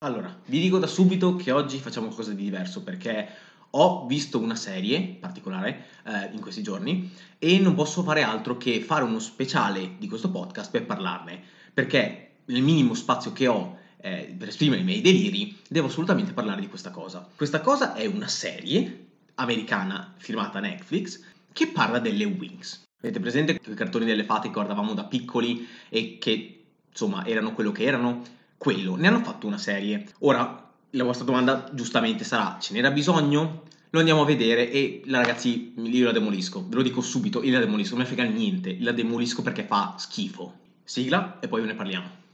[0.00, 3.26] Allora, vi dico da subito che oggi facciamo qualcosa di diverso perché
[3.70, 8.82] ho visto una serie particolare eh, in questi giorni e non posso fare altro che
[8.82, 14.34] fare uno speciale di questo podcast per parlarne, perché nel minimo spazio che ho eh,
[14.36, 17.26] per esprimere i miei deliri devo assolutamente parlare di questa cosa.
[17.34, 19.06] Questa cosa è una serie
[19.36, 21.22] americana firmata Netflix
[21.54, 22.82] che parla delle Wings.
[23.00, 27.72] Avete presente quei cartoni delle fate che guardavamo da piccoli e che insomma erano quello
[27.72, 28.44] che erano?
[28.56, 30.06] Quello, ne hanno fatto una serie.
[30.20, 33.62] Ora, la vostra domanda giustamente sarà, ce n'era bisogno?
[33.90, 37.52] Lo andiamo a vedere e la ragazzi, io la demolisco, ve lo dico subito, io
[37.52, 40.64] la demolisco, non mi frega niente, la demolisco perché fa schifo.
[40.84, 42.24] Sigla e poi ve ne parliamo.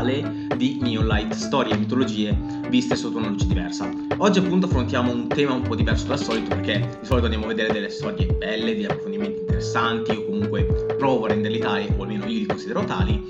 [0.00, 2.36] Speciale di Light, storie e mitologie
[2.68, 3.90] viste sotto una luce diversa.
[4.18, 7.48] Oggi appunto affrontiamo un tema un po' diverso dal solito perché di solito andiamo a
[7.48, 10.64] vedere delle storie belle, degli approfondimenti interessanti o comunque
[10.96, 13.22] provo a renderli tali o almeno io li considero tali.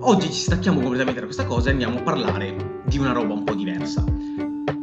[0.00, 3.44] Oggi ci stacchiamo completamente da questa cosa e andiamo a parlare di una roba un
[3.44, 4.04] po' diversa.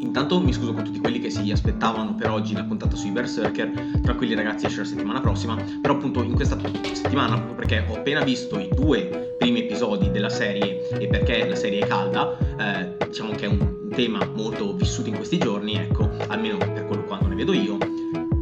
[0.06, 4.00] Intanto mi scuso con tutti quelli che si aspettavano per oggi la puntata sui Berserker,
[4.02, 6.58] tra quelli ragazzi esce la settimana prossima, però appunto in questa
[6.94, 11.56] settimana, proprio perché ho appena visto i due primi episodi della serie e perché la
[11.56, 16.10] serie è calda, eh, diciamo che è un tema molto vissuto in questi giorni, ecco,
[16.28, 17.78] almeno per quello quando ne vedo io,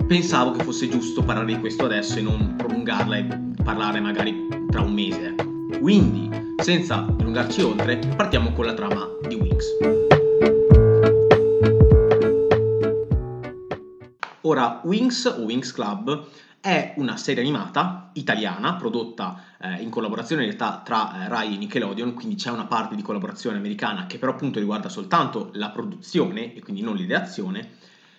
[0.06, 3.28] pensavo che fosse giusto parlare di questo adesso e non prolungarla e
[3.64, 5.28] parlare magari tra un mese.
[5.28, 5.80] Ecco.
[5.80, 10.23] Quindi, senza dilungarci oltre, partiamo con la trama di Wings.
[14.46, 16.28] Ora, Wings o Wings Club
[16.60, 21.58] è una serie animata italiana prodotta eh, in collaborazione in realtà tra eh, Rai e
[21.58, 26.54] Nickelodeon, quindi c'è una parte di collaborazione americana che però appunto riguarda soltanto la produzione
[26.54, 27.70] e quindi non l'ideazione,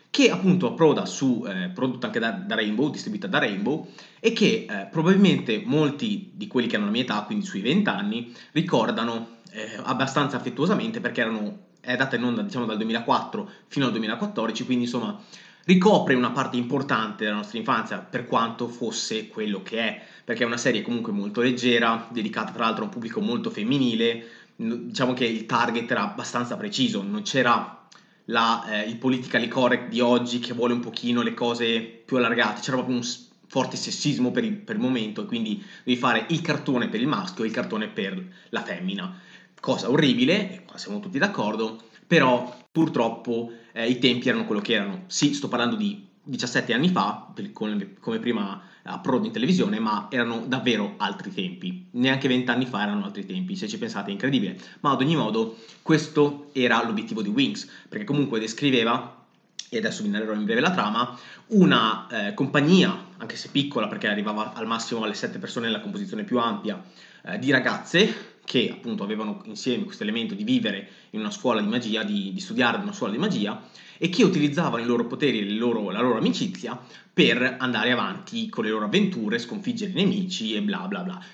[0.08, 4.66] che appunto approda su, eh, prodotta anche da, da, Rainbow, distribuita da Rainbow, e che
[4.66, 9.40] eh, probabilmente molti di quelli che hanno la mia età, quindi sui 20 anni, ricordano
[9.50, 14.64] eh, abbastanza affettuosamente perché erano, è data in onda diciamo dal 2004 fino al 2014,
[14.64, 15.20] quindi insomma
[15.64, 20.46] ricopre una parte importante della nostra infanzia per quanto fosse quello che è, perché è
[20.46, 24.26] una serie comunque molto leggera, dedicata tra l'altro a un pubblico molto femminile,
[24.56, 27.86] diciamo che il target era abbastanza preciso, non c'era
[28.26, 32.60] la, eh, il politically correct di oggi che vuole un pochino le cose più allargate,
[32.60, 33.06] c'era proprio un
[33.46, 37.06] forte sessismo per il, per il momento e quindi devi fare il cartone per il
[37.06, 39.20] maschio e il cartone per la femmina.
[39.60, 45.02] Cosa orribile, qua siamo tutti d'accordo, però purtroppo eh, i tempi erano quello che erano.
[45.06, 50.44] Sì, sto parlando di 17 anni fa, come, come prima approdo in televisione, ma erano
[50.46, 51.86] davvero altri tempi.
[51.92, 54.58] Neanche 20 anni fa erano altri tempi, se ci pensate è incredibile.
[54.80, 59.22] Ma ad ogni modo, questo era l'obiettivo di Wings, perché comunque descriveva
[59.70, 61.18] e adesso vi narrerò in breve la trama,
[61.48, 66.22] una eh, compagnia, anche se piccola perché arrivava al massimo alle 7 persone nella composizione
[66.22, 66.80] più ampia,
[67.24, 71.66] eh, di ragazze che appunto avevano insieme questo elemento di vivere in una scuola di
[71.66, 73.62] magia, di, di studiare in una scuola di magia
[73.98, 76.78] e che utilizzavano i loro poteri e loro, la loro amicizia
[77.12, 81.24] per andare avanti con le loro avventure, sconfiggere i nemici e bla bla bla.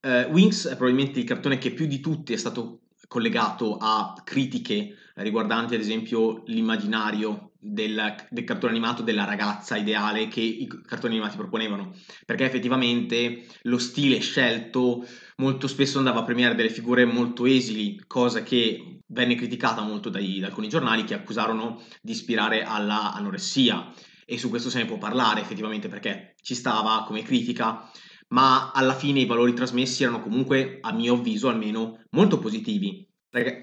[0.00, 4.94] Uh, Wings è probabilmente il cartone che più di tutti è stato collegato a critiche
[5.14, 11.36] riguardanti ad esempio l'immaginario del, del, cartone animato della ragazza ideale che i cartoni animati
[11.36, 11.94] proponevano,
[12.24, 15.04] perché effettivamente lo stile scelto
[15.36, 20.38] molto spesso andava a premiare delle figure molto esili, cosa che venne criticata molto dai,
[20.38, 23.92] da alcuni giornali che accusarono di ispirare alla anoressia.
[24.24, 27.88] E su questo se ne può parlare effettivamente perché ci stava come critica,
[28.28, 33.06] ma alla fine i valori trasmessi erano comunque, a mio avviso almeno, molto positivi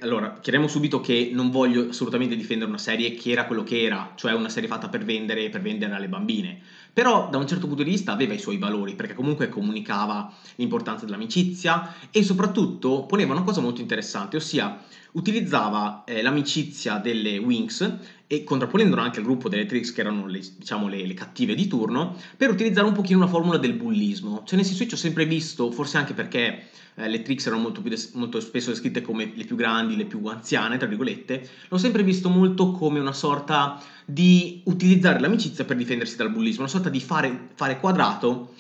[0.02, 4.14] allora, chiariamo subito che non voglio assolutamente difendere una serie che era quello che era,
[4.16, 6.62] cioè una serie fatta per vendere, per vendere alle bambine.
[6.94, 11.06] Però da un certo punto di vista aveva i suoi valori, perché comunque comunicava l'importanza
[11.06, 14.80] dell'amicizia e soprattutto poneva una cosa molto interessante, ossia
[15.14, 17.98] utilizzava eh, l'amicizia delle Wings
[18.28, 21.68] e contrapponendolo anche al gruppo delle Trix che erano le, diciamo, le, le, cattive di
[21.68, 24.44] turno per utilizzare un pochino una formula del bullismo.
[24.46, 27.82] Cioè nel senso io ho sempre visto forse anche perché eh, le Trix erano molto,
[27.82, 32.04] des- molto, spesso descritte come le più grandi, le più anziane, tra virgolette, l'ho sempre
[32.04, 37.00] visto molto come una sorta di utilizzare l'amicizia per difendersi dal bullismo, una sorta di
[37.00, 38.54] fare, fare quadrato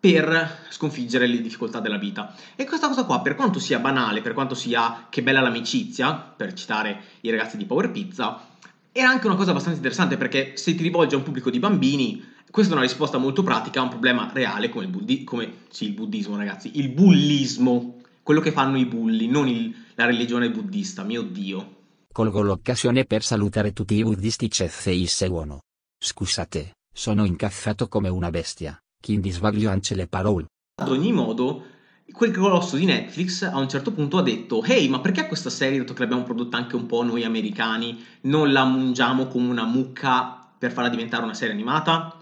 [0.00, 2.34] per sconfiggere le difficoltà della vita.
[2.56, 6.54] E questa cosa qua, per quanto sia banale, per quanto sia che bella l'amicizia, per
[6.54, 8.48] citare i ragazzi di Power Pizza,
[8.90, 12.24] è anche una cosa abbastanza interessante perché se ti rivolgi a un pubblico di bambini,
[12.50, 15.84] questa è una risposta molto pratica a un problema reale come il, buddi- come, sì,
[15.84, 21.04] il buddismo, ragazzi, il bullismo, quello che fanno i bulli, non il, la religione buddista,
[21.04, 21.76] mio Dio.
[22.10, 25.60] Colgo l'occasione per salutare tutti i buddistici e sei seguono.
[26.02, 30.46] Scusate, sono incazzato come una bestia, quindi sbaglio anche le parole.
[30.80, 31.64] Ad ogni modo,
[32.12, 35.78] quel colosso di Netflix a un certo punto ha detto Ehi, ma perché questa serie,
[35.78, 40.38] dato che l'abbiamo prodotta anche un po' noi americani, non la mungiamo come una mucca
[40.58, 42.14] per farla diventare una serie animata?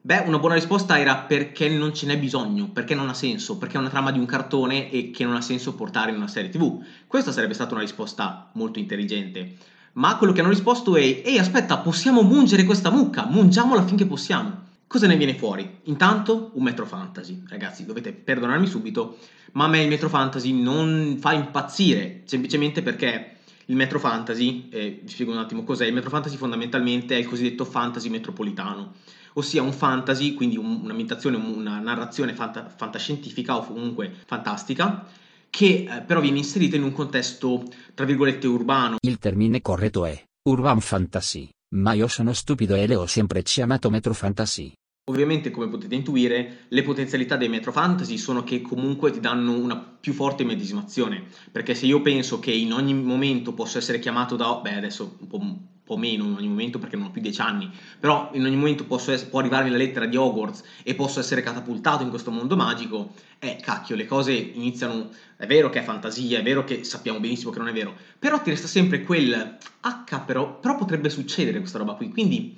[0.00, 3.76] Beh, una buona risposta era perché non ce n'è bisogno, perché non ha senso, perché
[3.76, 6.50] è una trama di un cartone e che non ha senso portare in una serie
[6.50, 6.82] TV.
[7.06, 9.56] Questa sarebbe stata una risposta molto intelligente.
[9.94, 14.67] Ma quello che hanno risposto è: Ehi, aspetta, possiamo mungere questa mucca, mungiamola finché possiamo.
[14.88, 15.80] Cosa ne viene fuori?
[15.84, 17.42] Intanto un Metro Fantasy.
[17.46, 19.18] Ragazzi, dovete perdonarmi subito,
[19.52, 23.36] ma a me il Metro Fantasy non fa impazzire, semplicemente perché
[23.66, 27.26] il Metro Fantasy, eh, vi spiego un attimo cos'è, il Metro Fantasy fondamentalmente è il
[27.26, 28.94] cosiddetto fantasy metropolitano,
[29.34, 35.06] ossia un fantasy, quindi un, un'ambientazione, una narrazione fanta- fantascientifica o comunque fantastica,
[35.50, 37.62] che eh, però viene inserita in un contesto,
[37.92, 38.96] tra virgolette, urbano.
[39.00, 40.18] Il termine corretto è
[40.48, 44.72] urban fantasy, ma io sono stupido e le ho sempre chiamato metro fantasy.
[45.08, 49.78] Ovviamente, come potete intuire, le potenzialità dei Metro Fantasy sono che comunque ti danno una
[49.78, 51.24] più forte medesimazione.
[51.50, 54.60] Perché se io penso che in ogni momento posso essere chiamato da.
[54.62, 55.40] Beh, adesso un po',
[55.88, 57.70] po meno in ogni momento perché non ho più dieci anni.
[57.98, 61.40] Però in ogni momento posso essere, può arrivarmi la lettera di Hogwarts e posso essere
[61.40, 63.14] catapultato in questo mondo magico.
[63.38, 65.08] Eh, cacchio, le cose iniziano.
[65.36, 67.94] È vero che è fantasia, è vero che sappiamo benissimo che non è vero.
[68.18, 69.56] Però ti resta sempre quel.
[69.80, 72.10] H, però, però potrebbe succedere questa roba qui.
[72.10, 72.56] Quindi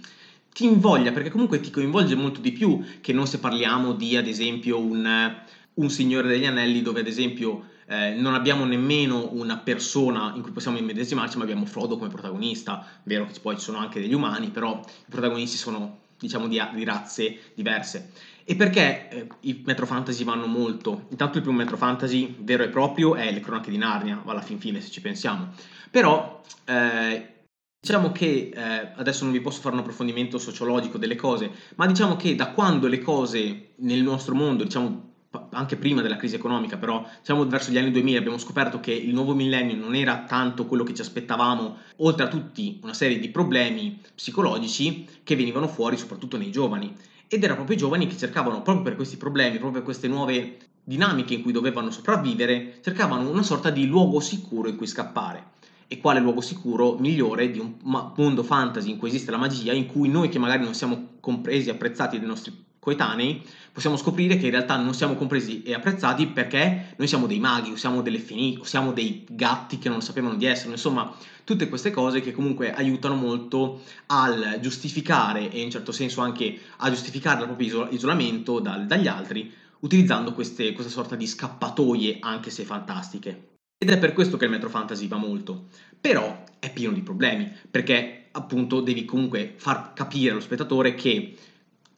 [0.53, 4.27] ti invoglia perché comunque ti coinvolge molto di più che non se parliamo di ad
[4.27, 5.33] esempio un,
[5.75, 10.53] un Signore degli Anelli dove ad esempio eh, non abbiamo nemmeno una persona in cui
[10.53, 12.87] possiamo immedesimarci ma abbiamo Frodo come protagonista.
[13.03, 16.85] Vero che poi ci sono anche degli umani però i protagonisti sono diciamo di, di
[16.85, 18.13] razze diverse.
[18.45, 21.07] E perché eh, i Metro Fantasy vanno molto?
[21.11, 24.61] Intanto il primo Metro Fantasy vero e proprio è le cronache di Narnia alla fin
[24.61, 25.49] fine se ci pensiamo.
[25.91, 27.35] Però eh,
[27.83, 32.15] Diciamo che eh, adesso non vi posso fare un approfondimento sociologico delle cose, ma diciamo
[32.15, 35.10] che da quando le cose nel nostro mondo, diciamo
[35.51, 39.13] anche prima della crisi economica, però diciamo verso gli anni 2000 abbiamo scoperto che il
[39.15, 43.29] nuovo millennio non era tanto quello che ci aspettavamo, oltre a tutti una serie di
[43.29, 46.93] problemi psicologici che venivano fuori soprattutto nei giovani.
[47.29, 50.57] Ed erano proprio i giovani che cercavano, proprio per questi problemi, proprio per queste nuove
[50.83, 55.99] dinamiche in cui dovevano sopravvivere, cercavano una sorta di luogo sicuro in cui scappare e
[55.99, 60.09] quale luogo sicuro migliore di un mondo fantasy in cui esiste la magia, in cui
[60.09, 63.43] noi che magari non siamo compresi apprezzati dai nostri coetanei,
[63.73, 67.71] possiamo scoprire che in realtà non siamo compresi e apprezzati perché noi siamo dei maghi,
[67.71, 71.69] o siamo delle feni, o siamo dei gatti che non sapevano di essere, insomma, tutte
[71.69, 77.41] queste cose che comunque aiutano molto al giustificare e in certo senso anche a giustificare
[77.41, 83.49] il proprio isolamento dal, dagli altri, utilizzando queste, questa sorta di scappatoie anche se fantastiche.
[83.83, 85.69] Ed è per questo che il Metro Fantasy va molto.
[85.99, 91.35] Però è pieno di problemi, perché appunto devi comunque far capire allo spettatore che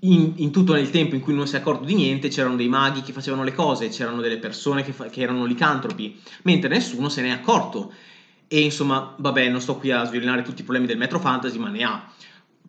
[0.04, 2.69] in, in, tutto il tempo in cui non si è accorto di niente c'erano dei
[2.69, 7.08] maghi che facevano le cose, c'erano delle persone che, fa, che erano licantropi, mentre nessuno
[7.08, 7.93] se ne è accorto.
[8.49, 11.69] E insomma, vabbè, non sto qui a sviolinare tutti i problemi del Metro Fantasy, ma
[11.69, 12.12] ne ha.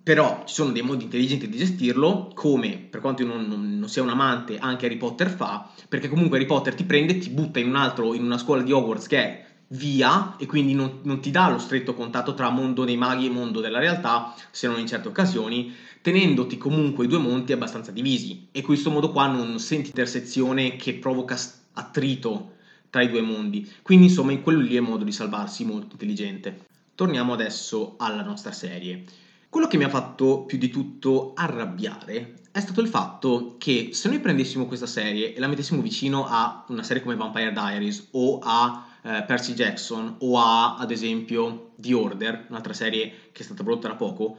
[0.01, 3.89] Però ci sono dei modi intelligenti di gestirlo, come per quanto io non, non, non,
[3.89, 7.59] sia un amante, anche Harry Potter fa, perché comunque Harry Potter ti prende, ti butta
[7.59, 11.19] in un altro, in una scuola di Hogwarts che è via e quindi non, non
[11.19, 14.79] ti dà lo stretto contatto tra mondo dei maghi e mondo della realtà, se non
[14.79, 18.47] in certe occasioni, tenendoti comunque i due monti abbastanza divisi.
[18.51, 21.37] E in questo modo qua non senti intersezione che provoca
[21.73, 22.51] attrito
[22.89, 23.69] tra i due mondi.
[23.81, 26.67] Quindi insomma in quello lì è modo di salvarsi molto intelligente.
[26.95, 29.03] Torniamo adesso alla nostra serie.
[29.49, 34.09] Quello che mi ha fatto più di tutto arrabbiare è stato il fatto che se
[34.09, 38.39] noi prendessimo questa serie e la mettessimo vicino a una serie come Vampire Diaries o
[38.43, 43.63] a eh, Percy Jackson o a, ad esempio, The Order, un'altra serie che è stata
[43.63, 44.37] prodotta da poco,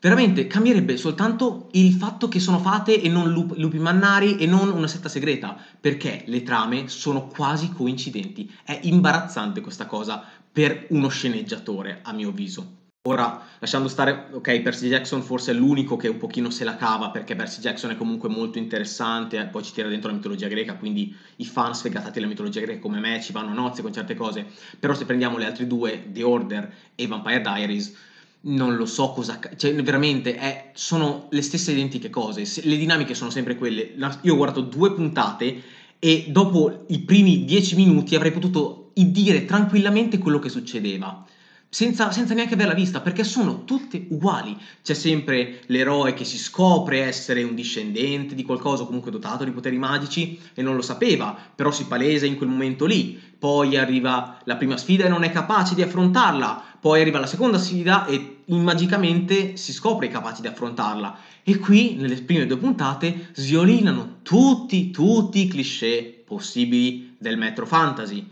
[0.00, 4.70] veramente cambierebbe soltanto il fatto che sono fate e non lup- lupi mannari e non
[4.70, 8.52] una setta segreta, perché le trame sono quasi coincidenti.
[8.62, 10.22] È imbarazzante questa cosa
[10.52, 12.85] per uno sceneggiatore, a mio avviso.
[13.08, 17.10] Ora, lasciando stare, ok, Percy Jackson forse è l'unico che un pochino se la cava,
[17.10, 20.74] perché Percy Jackson è comunque molto interessante, eh, poi ci tira dentro la mitologia greca,
[20.74, 24.16] quindi i fan sfegatati della mitologia greca come me ci vanno a nozze con certe
[24.16, 24.44] cose,
[24.80, 27.94] però se prendiamo le altre due, The Order e Vampire Diaries,
[28.40, 29.38] non lo so cosa...
[29.56, 33.94] cioè veramente è, sono le stesse identiche cose, le dinamiche sono sempre quelle.
[34.22, 35.62] Io ho guardato due puntate
[36.00, 41.24] e dopo i primi dieci minuti avrei potuto dire tranquillamente quello che succedeva
[41.76, 44.56] senza, senza, neanche averla vista, perché sono tutte uguali.
[44.82, 49.76] C'è sempre l'eroe che si scopre essere un discendente di qualcosa, comunque dotato di poteri
[49.76, 53.20] magici, e non lo sapeva, però si palesa in quel momento lì.
[53.38, 56.62] Poi arriva la prima sfida e non è capace di affrontarla.
[56.80, 61.18] Poi arriva la seconda sfida e magicamente si scopre capace di affrontarla.
[61.42, 68.26] E qui, nelle prime due puntate, sviolinano tutti, tutti i cliché possibili del Metro Fantasy.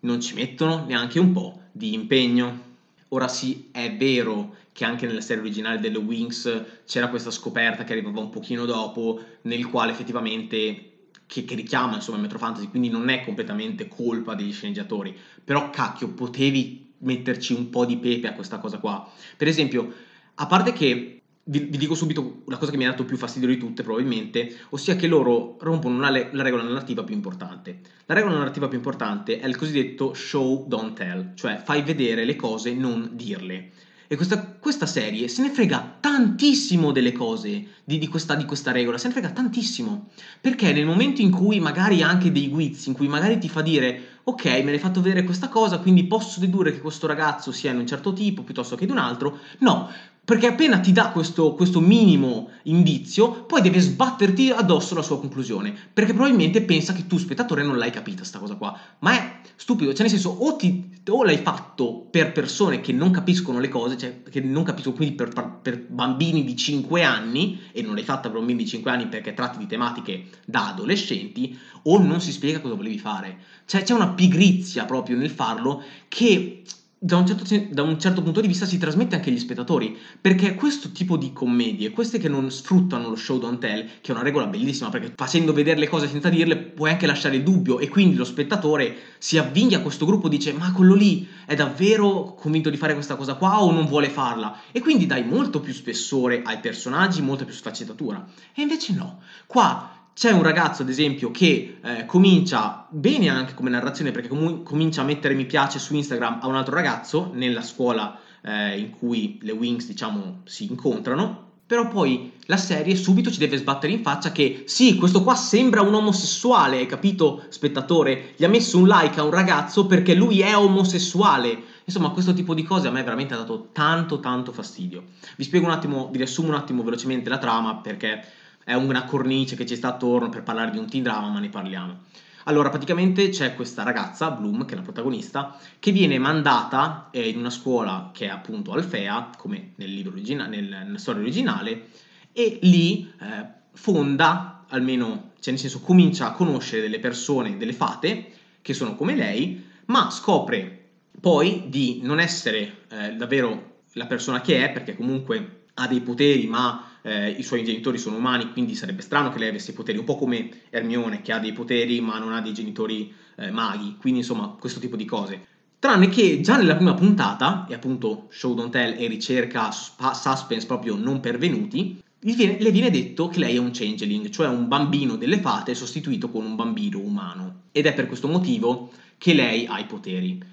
[0.00, 2.68] Non ci mettono neanche un po' di impegno.
[3.12, 7.92] Ora sì, è vero che anche nella serie originale delle Wings c'era questa scoperta che
[7.92, 13.08] arrivava un pochino dopo, nel quale effettivamente che, che, richiama insomma Metro Fantasy, quindi non
[13.08, 18.58] è completamente colpa degli sceneggiatori, però cacchio, potevi metterci un po' di pepe a questa
[18.58, 19.10] cosa qua.
[19.36, 19.92] Per esempio,
[20.34, 23.48] a parte che vi, vi, dico subito la cosa che mi ha dato più fastidio
[23.48, 27.80] di tutte, probabilmente, ossia che loro rompono una, la regola narrativa più importante.
[28.06, 32.36] La regola narrativa più importante è il cosiddetto show don't tell, cioè fai vedere le
[32.36, 33.70] cose, non dirle.
[34.12, 38.72] E questa, questa serie se ne frega tantissimo delle cose, di, di, questa, di questa
[38.72, 40.08] regola, se ne frega tantissimo.
[40.40, 44.18] Perché nel momento in cui magari anche dei guizzi, in cui magari ti fa dire
[44.24, 47.78] ok, me l'hai fatto vedere questa cosa, quindi posso dedurre che questo ragazzo sia in
[47.78, 49.38] un certo tipo piuttosto che di un altro.
[49.58, 49.90] No,
[50.24, 55.74] perché appena ti dà questo, questo, minimo indizio, poi deve sbatterti addosso la sua conclusione,
[55.92, 58.78] perché probabilmente pensa che tu, spettatore, non l'hai capita sta cosa qua.
[59.00, 63.10] Ma è stupido, cioè nel senso, o, ti, o l'hai fatto per persone che non
[63.10, 67.82] capiscono le cose, cioè che non capiscono, quindi per, per, bambini di 5 anni, e
[67.82, 71.98] non l'hai fatta per bambini di 5 anni perché tratti di tematiche da adolescenti, o
[71.98, 73.38] non si spiega cosa volevi fare.
[73.64, 76.62] Cioè c'è una pigrizia proprio nel farlo che
[77.02, 80.54] da un, certo, da un, certo, punto di vista si trasmette anche agli spettatori, perché
[80.54, 84.22] questo tipo di commedie, queste che non sfruttano lo show don't tell, che è una
[84.22, 87.88] regola bellissima, perché facendo vedere le cose senza dirle puoi anche lasciare il dubbio e
[87.88, 92.34] quindi lo spettatore si avvinghi a questo gruppo e dice ma quello lì è davvero
[92.34, 94.60] convinto di fare questa cosa qua o non vuole farla?
[94.70, 98.28] E quindi dai molto più spessore ai personaggi, molta più sfaccettatura.
[98.54, 103.70] E invece no, qua c'è un ragazzo, ad esempio, che eh, comincia bene anche come
[103.70, 107.62] narrazione perché com- comincia a mettere mi piace su Instagram a un altro ragazzo nella
[107.62, 111.48] scuola eh, in cui le Wings, diciamo, si incontrano.
[111.66, 115.80] Però poi la serie subito ci deve sbattere in faccia che sì, questo qua sembra
[115.80, 118.34] un omosessuale, hai capito, spettatore?
[118.36, 121.62] Gli ha messo un like a un ragazzo perché lui è omosessuale.
[121.84, 125.02] Insomma, questo tipo di cose a me veramente ha dato tanto, tanto fastidio.
[125.36, 128.22] Vi spiego un attimo, vi riassumo un attimo velocemente la trama perché
[128.64, 131.48] è una cornice che ci sta attorno per parlare di un teen drama, ma ne
[131.48, 131.98] parliamo.
[132.44, 137.38] Allora, praticamente c'è questa ragazza, Bloom, che è la protagonista, che viene mandata eh, in
[137.38, 141.88] una scuola che è appunto Alfea, come nel libro origina- nel, nella storia originale,
[142.32, 148.32] e lì eh, fonda, almeno, cioè nel senso comincia a conoscere delle persone, delle fate,
[148.62, 150.76] che sono come lei, ma scopre
[151.20, 156.46] poi di non essere eh, davvero la persona che è, perché comunque ha dei poteri,
[156.46, 160.04] ma eh, i suoi genitori sono umani, quindi sarebbe strano che lei avesse poteri, un
[160.04, 164.20] po' come Hermione che ha dei poteri ma non ha dei genitori eh, maghi, quindi
[164.20, 165.46] insomma questo tipo di cose.
[165.78, 170.94] Tranne che già nella prima puntata, e appunto Show Don't Tell e ricerca suspense proprio
[170.94, 175.38] non pervenuti, viene, le viene detto che lei è un changeling, cioè un bambino delle
[175.38, 177.62] fate sostituito con un bambino umano.
[177.72, 180.49] Ed è per questo motivo che lei ha i poteri.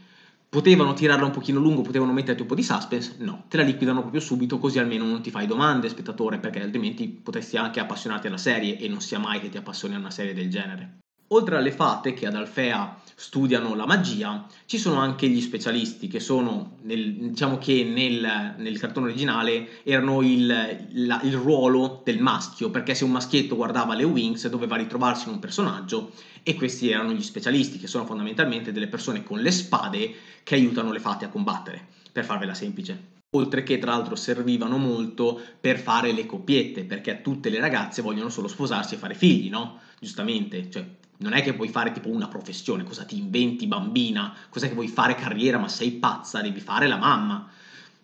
[0.50, 3.16] Potevano tirarla un pochino lungo, potevano metterti un po' di suspense?
[3.20, 7.08] No, te la liquidano proprio subito così almeno non ti fai domande, spettatore, perché altrimenti
[7.08, 10.34] potresti anche appassionarti alla serie e non sia mai che ti appassioni a una serie
[10.34, 10.98] del genere.
[11.31, 16.22] Oltre alle fate che ad Alfea studiano la magia, ci sono anche gli specialisti che
[16.22, 20.46] sono, nel, diciamo che nel, nel, cartone originale erano il,
[20.91, 25.34] la, il, ruolo del maschio, perché se un maschietto guardava le Wings doveva ritrovarsi in
[25.34, 26.12] un personaggio
[26.43, 30.91] e questi erano gli specialisti, che sono fondamentalmente delle persone con le spade che aiutano
[30.91, 36.13] le fate a combattere, per farvela semplice oltre che tra l'altro servivano molto per fare
[36.13, 39.81] le coppiette, perché tutte le ragazze vogliono solo sposarsi e fare figli, no?
[40.00, 40.86] Giustamente, cioè
[41.17, 44.88] non è che puoi fare tipo una professione, cosa ti inventi bambina, cos'è che vuoi
[44.88, 47.47] fare carriera, ma sei pazza, devi fare la mamma.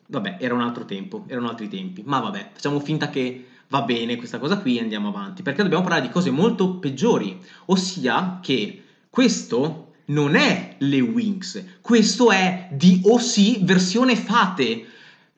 [0.07, 4.15] Vabbè, era un altro tempo, erano altri tempi, ma vabbè, facciamo finta che va bene
[4.15, 8.83] questa cosa qui e andiamo avanti, perché dobbiamo parlare di cose molto peggiori, ossia che
[9.09, 14.87] questo non è le Wings, questo è DOC versione fate.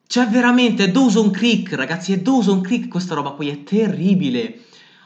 [0.07, 4.65] Cioè veramente è Dawson Creek, ragazzi, è Dawson Creek questa roba qui, è terribile.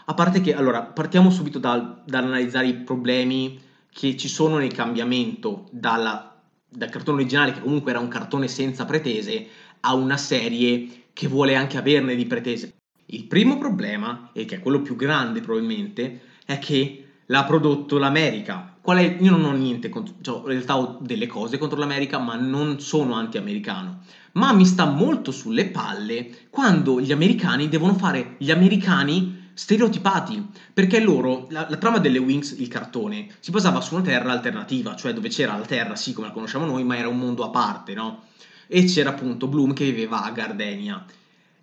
[0.09, 3.59] A parte che, allora, partiamo subito dal, dall'analizzare i problemi
[3.91, 6.35] che ci sono nel cambiamento dalla,
[6.67, 9.45] dal cartone originale, che comunque era un cartone senza pretese,
[9.81, 12.73] a una serie che vuole anche averne di pretese.
[13.05, 18.77] Il primo problema, e che è quello più grande probabilmente, è che l'ha prodotto l'America.
[18.83, 19.17] È?
[19.19, 22.79] Io non ho niente contro, cioè, in realtà ho delle cose contro l'America, ma non
[22.79, 23.99] sono anti-americano.
[24.31, 30.41] Ma mi sta molto sulle palle quando gli americani devono fare gli americani stereotipati,
[30.73, 34.95] perché loro, la, la, trama delle Wings, il cartone, si basava su una terra alternativa,
[34.95, 37.49] cioè dove c'era la terra, sì, come la conosciamo noi, ma era un mondo a
[37.49, 38.23] parte, no?
[38.67, 41.03] E c'era appunto Bloom che viveva a Gardenia.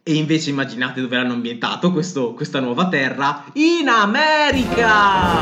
[0.03, 3.47] E invece immaginate dove hanno ambientato questo, questa nuova terra?
[3.55, 5.35] In America!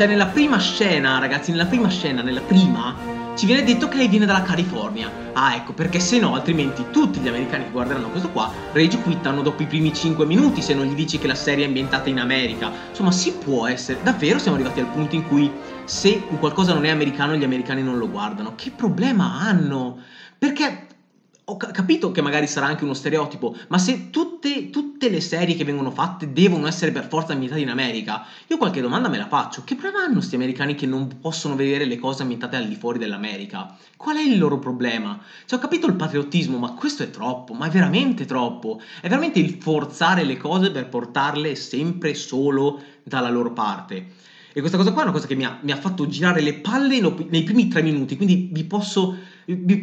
[0.00, 2.96] Cioè, nella prima scena, ragazzi, nella prima scena, nella prima,
[3.36, 5.10] ci viene detto che lei viene dalla California.
[5.34, 9.42] Ah, ecco, perché se no, altrimenti tutti gli americani che guarderanno questo qua rage quittano
[9.42, 12.18] dopo i primi 5 minuti se non gli dici che la serie è ambientata in
[12.18, 12.72] America.
[12.88, 14.00] Insomma, si può essere.
[14.02, 15.52] Davvero siamo arrivati al punto in cui
[15.84, 18.54] se qualcosa non è americano, gli americani non lo guardano.
[18.56, 19.98] Che problema hanno?
[20.38, 20.86] Perché
[21.50, 25.64] ho capito che magari sarà anche uno stereotipo, ma se tutte, tutte, le serie che
[25.64, 29.64] vengono fatte devono essere per forza ambientate in America, io qualche domanda me la faccio.
[29.64, 32.98] Che problema hanno questi americani che non possono vedere le cose ambientate al di fuori
[32.98, 33.76] dell'America?
[33.96, 35.20] Qual è il loro problema?
[35.44, 38.80] Cioè, ho capito il patriottismo, ma questo è troppo, ma è veramente troppo.
[39.00, 44.28] È veramente il forzare le cose per portarle sempre solo dalla loro parte.
[44.52, 46.54] E questa cosa qua è una cosa che mi ha, mi ha fatto girare le
[46.54, 49.16] palle nei primi tre minuti, quindi vi posso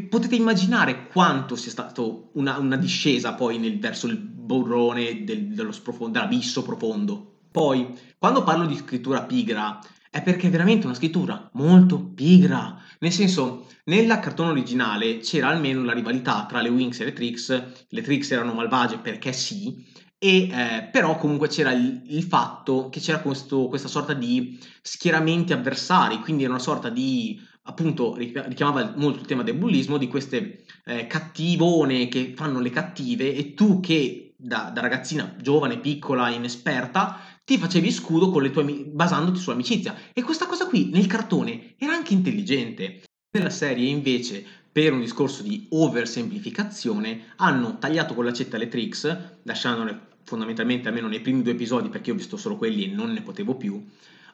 [0.10, 2.02] potete immaginare quanto sia stata
[2.34, 7.40] una, una, discesa poi nel, verso il borrone del, sprofond- dell'abisso profondo.
[7.52, 12.82] Poi, quando parlo di scrittura pigra, è perché è veramente una scrittura molto pigra.
[13.00, 17.64] Nel senso, nella cartone originale c'era almeno la rivalità tra le Wings e le Trix.
[17.90, 19.86] Le Trix erano malvagie perché sì,
[20.20, 25.54] e eh, però comunque c'era il, il fatto che c'era questo, questa sorta di schieramenti
[25.54, 30.64] avversari, quindi era una sorta di appunto richiamava molto il tema del bullismo, di queste
[30.86, 37.20] eh, cattivone che fanno le cattive e tu che da, da, ragazzina giovane, piccola, inesperta,
[37.44, 39.96] ti facevi scudo tue, basandoti sull'amicizia.
[40.14, 43.02] E questa cosa qui nel cartone era anche intelligente.
[43.32, 50.06] Nella serie invece, per un discorso di oversemplificazione, hanno tagliato con l'accetta le tricks, lasciandone
[50.24, 53.22] fondamentalmente almeno nei primi due episodi, perché io ho visto solo quelli e non ne
[53.22, 53.84] potevo più,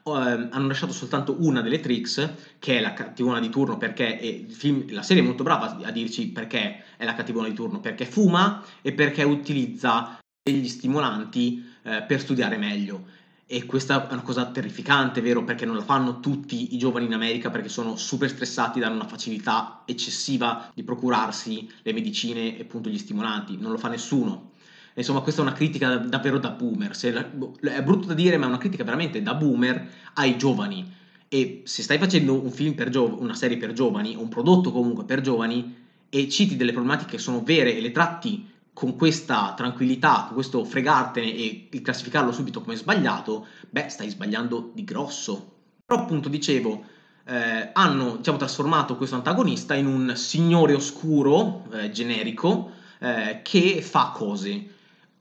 [0.06, 4.86] Ehm, hanno lasciato soltanto una delle tricks, che è la cattivona di turno, perché film,
[4.92, 8.64] la serie è molto brava a dirci perché è la cattivona di turno, perché fuma
[8.82, 13.22] e perché utilizza degli stimolanti eh, per studiare meglio.
[13.46, 15.44] E questa è una cosa terrificante, vero?
[15.44, 19.06] Perché non la fanno tutti i giovani in America perché sono super stressati da una
[19.06, 23.58] facilità eccessiva di procurarsi le medicine e appunto gli stimolanti.
[23.58, 24.53] Non lo fa nessuno.
[24.96, 26.96] Insomma, questa è una critica davvero da boomer.
[27.12, 30.92] La, è brutto da dire, ma è una critica veramente da boomer ai giovani.
[31.28, 35.04] E se stai facendo un film per giovani, una serie per giovani, un prodotto comunque
[35.04, 40.26] per giovani, e citi delle problematiche che sono vere e le tratti con questa tranquillità,
[40.26, 45.54] con questo fregartene e il classificarlo subito come sbagliato, beh, stai sbagliando di grosso.
[45.86, 46.84] Però appunto dicevo,
[47.26, 54.12] eh, hanno diciamo, trasformato questo antagonista in un signore oscuro, eh, generico, eh, che fa
[54.14, 54.68] cose.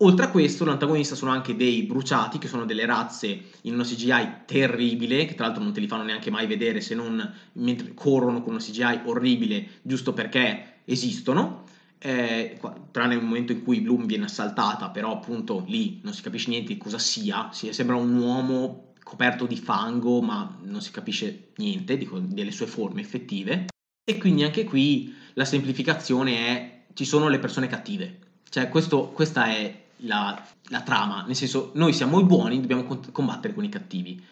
[0.04, 4.42] Oltre a questo, l'antagonista sono anche dei bruciati, che sono delle razze in una CGI
[4.46, 8.42] terribile, che tra l'altro non te li fanno neanche mai vedere se non mentre corrono
[8.42, 11.62] con una CGI orribile, giusto perché esistono.
[11.98, 12.58] Eh,
[12.90, 16.72] tranne il momento in cui Bloom viene assaltata, però appunto lì non si capisce niente
[16.72, 21.96] di cosa sia, si, sembra un uomo coperto di fango, ma non si capisce niente
[21.96, 23.66] di, delle sue forme effettive.
[24.04, 28.18] E quindi anche qui la semplificazione è ci sono le persone cattive.
[28.48, 33.54] Cioè, questo, questa è la, la, trama, nel senso noi siamo i buoni, dobbiamo combattere
[33.54, 34.22] con i cattivi.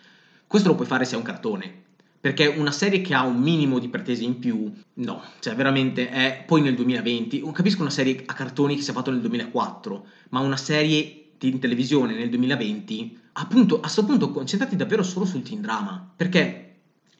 [0.46, 1.82] Questo lo puoi fare se è un cartone,
[2.20, 6.44] perché una serie che ha un minimo di pretese in più, no, cioè veramente è
[6.46, 10.40] poi nel 2020, capisco una serie a cartoni che si è fatto nel 2004, ma
[10.40, 15.62] una serie in televisione nel 2020, appunto, a questo punto concentrati davvero solo sul teen
[15.62, 16.66] drama, perché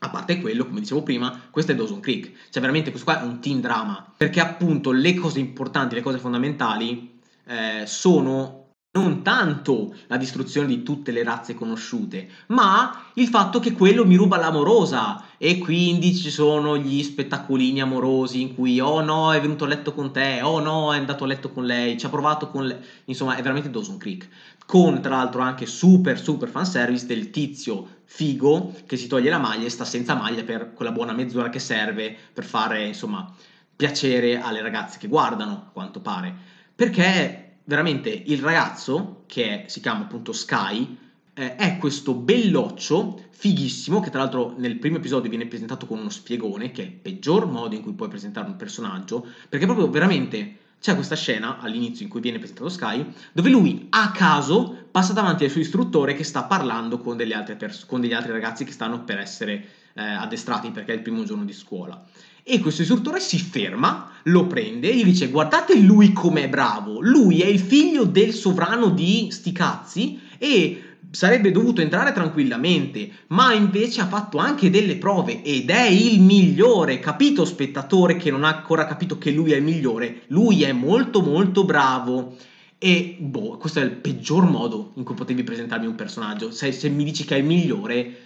[0.03, 3.25] a parte quello, come dicevo prima, questo è Dawson Creek, cioè veramente questo qua è
[3.25, 7.20] un teen drama, perché appunto le cose importanti, le cose fondamentali
[7.51, 8.61] eh, sono
[8.93, 14.17] non tanto la distruzione di tutte le razze conosciute, ma il fatto che quello mi
[14.17, 15.25] ruba l'amorosa.
[15.39, 19.95] E quindi ci sono gli spettacolini amorosi in cui oh no è venuto a letto
[19.95, 22.79] con te, oh no è andato a letto con lei, ci ha provato con lei,
[23.07, 24.29] insomma è veramente Dawson Creek,
[24.67, 29.65] con tra l'altro anche super super fanservice del tizio figo che si toglie la maglia
[29.65, 33.33] e sta senza maglia per quella buona mezz'ora che serve per fare insomma
[33.75, 36.50] piacere alle ragazze che guardano, a quanto pare
[36.81, 40.97] perché veramente il ragazzo, che si chiama appunto Sky,
[41.35, 46.09] eh, è questo belloccio fighissimo, che tra l'altro nel primo episodio viene presentato con uno
[46.09, 50.57] spiegone, che è il peggior modo in cui puoi presentare un personaggio, perché proprio veramente
[50.81, 55.45] c'è questa scena all'inizio in cui viene presentato Sky, dove lui a caso passa davanti
[55.45, 57.15] al suo istruttore che sta parlando con,
[57.59, 59.67] pers- con degli altri ragazzi che stanno per essere
[60.01, 62.03] eh, addestrati perché è il primo giorno di scuola.
[62.43, 67.43] E questo istruttore si ferma, lo prende e gli dice guardate lui com'è bravo, lui
[67.43, 74.01] è il figlio del sovrano di sti cazzi e sarebbe dovuto entrare tranquillamente, ma invece
[74.01, 76.99] ha fatto anche delle prove ed è il migliore.
[76.99, 80.23] Capito, spettatore, che non ha ancora capito che lui è il migliore?
[80.29, 82.37] Lui è molto, molto bravo.
[82.79, 86.51] E boh, questo è il peggior modo in cui potevi presentarmi un personaggio.
[86.51, 88.17] Se, se mi dici che è il migliore,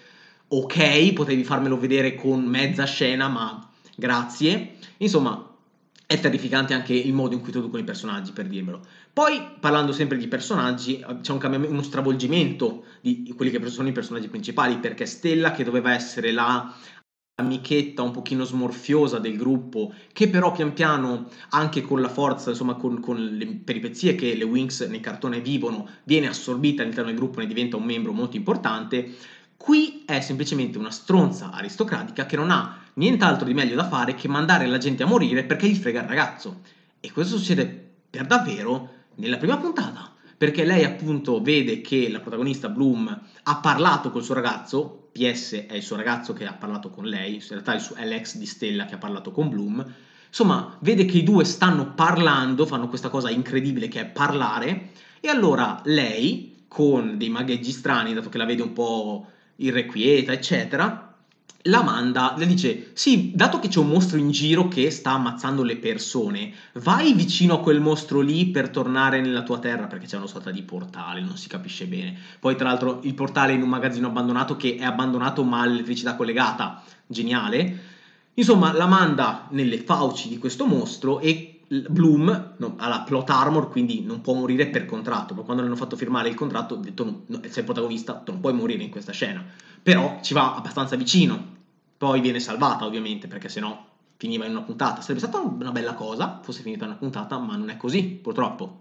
[0.59, 4.77] ok, potevi farmelo vedere con mezza scena, ma grazie.
[4.99, 5.51] Insomma,
[6.07, 8.85] è terrificante anche il modo in cui traducono i personaggi, per dirmelo.
[9.13, 14.29] Poi, parlando sempre di personaggi, c'è un uno stravolgimento di quelli che sono i personaggi
[14.29, 16.73] principali, perché Stella, che doveva essere la
[17.37, 22.75] amichetta un pochino smorfiosa del gruppo, che però pian piano, anche con la forza, insomma,
[22.75, 27.41] con, con le peripezie che le Wings nei cartoni vivono, viene assorbita all'interno del gruppo
[27.41, 29.15] e ne diventa un membro molto importante.
[29.65, 34.29] Qui è semplicemente una stronza aristocratica che non ha nient'altro di meglio da fare che
[34.29, 36.61] mandare la gente a morire perché gli frega il ragazzo.
[37.01, 40.13] E questo succede per davvero nella prima puntata.
[40.37, 45.77] Perché lei appunto vede che la protagonista Bloom ha parlato col suo ragazzo, PS è
[45.77, 48.97] il suo ragazzo che ha parlato con lei, in realtà è l'ex di Stella che
[48.97, 49.83] ha parlato con Bloom.
[50.27, 55.29] Insomma, vede che i due stanno parlando, fanno questa cosa incredibile che è parlare, e
[55.29, 61.15] allora lei, con dei magheggi strani, dato che la vede un po' irrequieta, eccetera,
[61.69, 65.63] la manda, le dice, sì, dato che c'è un mostro in giro che sta ammazzando
[65.63, 70.19] le persone, vai vicino a quel mostro lì per tornare nella tua terra, perché c'è
[70.19, 72.19] una sorta di portale, non si capisce bene.
[72.39, 75.67] Poi tra l'altro il portale è in un magazzino abbandonato che è abbandonato ma ha
[75.67, 77.93] l'elettricità collegata, geniale.
[78.35, 83.71] Insomma, la manda nelle fauci di questo mostro e Bloom no, ha la plot armor,
[83.71, 85.35] quindi non può morire per contratto.
[85.35, 88.41] Ma quando le hanno fatto firmare il contratto, ha detto: no, sei protagonista, tu non
[88.41, 89.45] puoi morire in questa scena.
[89.83, 91.53] Però ci va abbastanza vicino.
[91.97, 93.83] Poi viene salvata, ovviamente, perché sennò
[94.17, 95.01] finiva in una puntata.
[95.01, 98.81] Sarebbe stata una bella cosa, fosse finita in una puntata, ma non è così, purtroppo.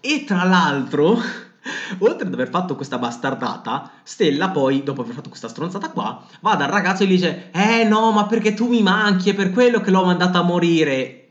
[0.00, 1.18] E tra l'altro,
[1.98, 6.56] oltre ad aver fatto questa bastardata, Stella poi, dopo aver fatto questa stronzata qua, va
[6.56, 9.80] dal ragazzo e gli dice: Eh no, ma perché tu mi manchi, è per quello
[9.80, 11.23] che l'ho mandata a morire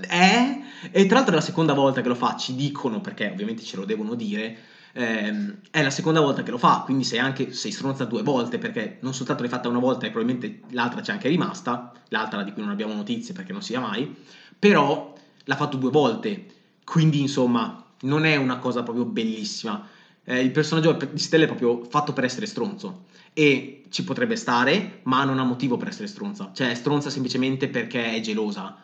[0.00, 0.60] eh?
[0.92, 3.76] E tra l'altro è la seconda volta che lo fa, ci dicono, perché ovviamente ce
[3.76, 4.56] lo devono dire,
[4.92, 8.58] ehm, è la seconda volta che lo fa, quindi sei anche, sei stronza due volte,
[8.58, 12.52] perché non soltanto l'hai fatta una volta e probabilmente l'altra c'è anche rimasta, l'altra di
[12.52, 14.14] cui non abbiamo notizie perché non sia mai,
[14.58, 16.46] però l'ha fatto due volte,
[16.84, 19.86] quindi insomma non è una cosa proprio bellissima.
[20.24, 25.00] Eh, il personaggio di Stella è proprio fatto per essere stronzo e ci potrebbe stare,
[25.04, 28.76] ma non ha motivo per essere stronza, cioè è stronza semplicemente perché è gelosa,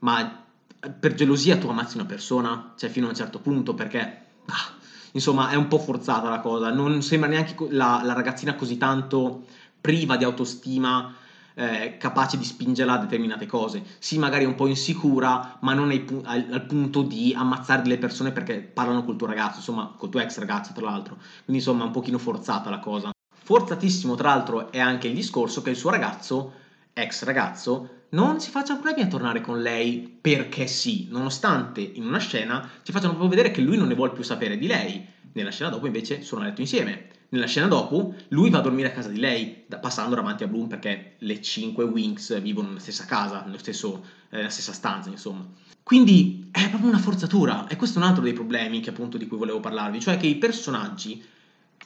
[0.00, 0.47] ma
[0.78, 4.00] per gelosia tu ammazzi una persona, cioè fino a un certo punto, perché
[4.46, 4.74] ah,
[5.12, 9.46] insomma è un po' forzata la cosa, non sembra neanche la, la ragazzina così tanto
[9.80, 11.14] priva di autostima,
[11.54, 13.82] eh, capace di spingerla a determinate cose.
[13.98, 18.30] Sì, magari un po' insicura, ma non pu- al, al, punto di ammazzare delle persone
[18.30, 21.16] perché parlano col tuo ragazzo, insomma, col tuo ex ragazzo, tra l'altro.
[21.16, 23.10] Quindi, insomma, è un pochino forzata la cosa.
[23.42, 26.52] Forzatissimo, tra l'altro, è anche il discorso che il suo ragazzo,
[26.92, 32.18] ex ragazzo, non si faccia problemi a tornare con lei perché sì, nonostante in una
[32.18, 35.06] scena ci facciano proprio vedere che lui non ne vuole più sapere di lei.
[35.32, 37.08] Nella scena dopo invece sono a letto insieme.
[37.30, 40.68] Nella scena dopo lui va a dormire a casa di lei, passando davanti a Bloom
[40.68, 45.46] perché le cinque Wings vivono nella stessa casa, stesso, eh, nella stessa stanza, insomma.
[45.82, 49.26] Quindi è proprio una forzatura e questo è un altro dei problemi che, appunto, di
[49.26, 51.22] cui volevo parlarvi, cioè che i personaggi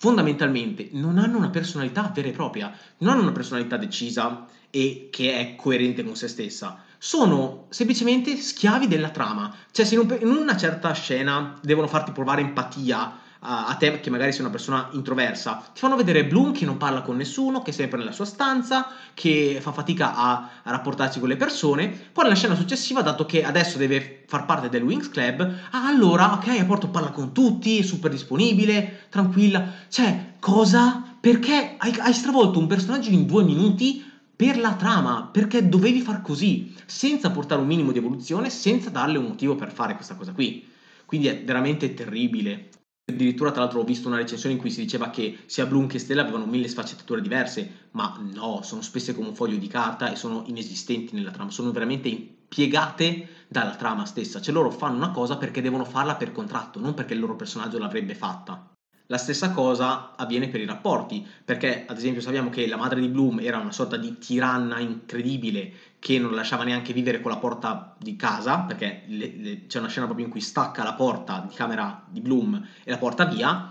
[0.03, 5.39] fondamentalmente non hanno una personalità vera e propria, non hanno una personalità decisa e che
[5.39, 6.83] è coerente con se stessa.
[6.99, 9.55] Sono semplicemente schiavi della trama.
[9.71, 14.43] Cioè, se in una certa scena devono farti provare empatia a te che magari sei
[14.43, 17.99] una persona introversa, ti fanno vedere Bloom che non parla con nessuno, che è sempre
[17.99, 21.89] nella sua stanza, che fa fatica a, a rapportarsi con le persone.
[21.89, 26.35] Poi nella scena successiva, dato che adesso deve far parte del Wings Club, ah, allora,
[26.35, 29.73] ok, a Porto parla con tutti, è super disponibile, tranquilla.
[29.89, 31.03] Cioè, cosa?
[31.21, 36.23] Perché hai, hai stravolto un personaggio in due minuti per la trama, perché dovevi far
[36.23, 40.33] così, senza portare un minimo di evoluzione, senza darle un motivo per fare questa cosa
[40.33, 40.69] qui.
[41.07, 42.69] Quindi è veramente terribile.
[43.05, 45.99] Addirittura, tra l'altro, ho visto una recensione in cui si diceva che sia Bloom che
[46.01, 50.17] Stella avevano mille sfaccettature diverse, ma no, sono spesse come un foglio di carta e
[50.17, 54.41] sono inesistenti nella trama, sono veramente piegate dalla trama stessa.
[54.41, 57.79] Cioè, loro fanno una cosa perché devono farla per contratto, non perché il loro personaggio
[57.79, 58.72] l'avrebbe fatta.
[59.07, 63.09] La stessa cosa avviene per i rapporti, perché ad esempio sappiamo che la madre di
[63.09, 67.95] Bloom era una sorta di tiranna incredibile che non lasciava neanche vivere con la porta
[67.99, 71.55] di casa, perché le, le, c'è una scena proprio in cui stacca la porta di
[71.55, 73.71] camera di Bloom e la porta via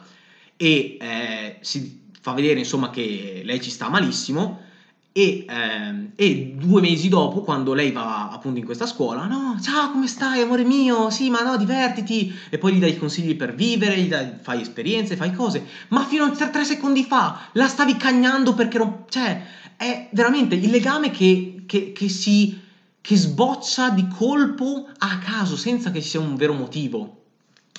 [0.56, 4.70] e eh, si fa vedere insomma che lei ci sta malissimo
[5.13, 9.91] e, eh, e, due mesi dopo, quando lei va appunto in questa scuola, no, ciao,
[9.91, 11.10] come stai, amore mio?
[11.10, 12.34] Sì, ma no, divertiti.
[12.50, 15.65] E poi gli dai consigli per vivere, gli dai, fai esperienze, fai cose.
[15.89, 19.04] Ma fino a tre, tre secondi fa la stavi cagnando perché non.
[19.10, 19.45] Cioè,
[19.76, 22.62] è veramente il legame che, che, che si.
[23.02, 27.17] che sboccia di colpo a caso, senza che ci sia un vero motivo.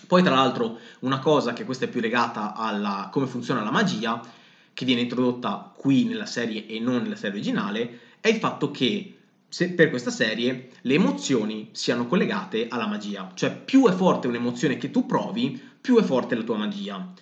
[0.07, 4.21] Poi, tra l'altro, una cosa che questa è più legata alla come funziona la magia
[4.75, 9.17] che viene introdotta qui nella serie e non nella serie originale è il fatto che
[9.75, 14.91] per questa serie le emozioni siano collegate alla magia, cioè più è forte un'emozione che
[14.91, 17.13] tu provi, più è forte la tua magia.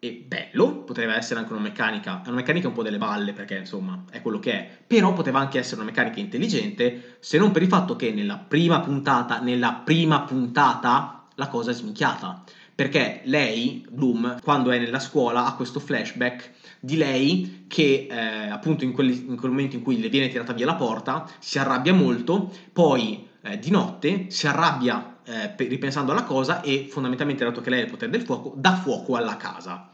[0.00, 3.56] E bello, potrebbe essere anche una meccanica, è una meccanica un po' delle balle perché
[3.56, 7.62] insomma è quello che è, però poteva anche essere una meccanica intelligente se non per
[7.62, 13.84] il fatto che nella prima puntata, nella prima puntata la cosa è sminchiata, perché lei,
[13.90, 19.26] Bloom, quando è nella scuola ha questo flashback di lei che eh, appunto in, quelli,
[19.28, 23.26] in, quel momento in cui le viene tirata via la porta si arrabbia molto, poi
[23.42, 27.84] eh, di notte si arrabbia eh, ripensando alla cosa e fondamentalmente dato che lei è
[27.84, 29.90] il potere del fuoco dà fuoco alla casa.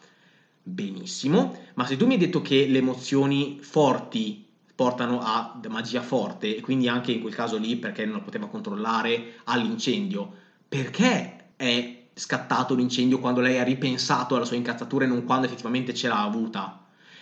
[0.67, 6.57] Benissimo, ma se tu mi hai detto che le emozioni forti portano a magia forte
[6.57, 10.33] e quindi anche in quel caso lì perché non la poteva controllare all'incendio,
[10.67, 15.93] perché è scattato l'incendio quando lei ha ripensato alla sua incazzatura e non quando effettivamente
[15.93, 16.81] ce l'ha avuta.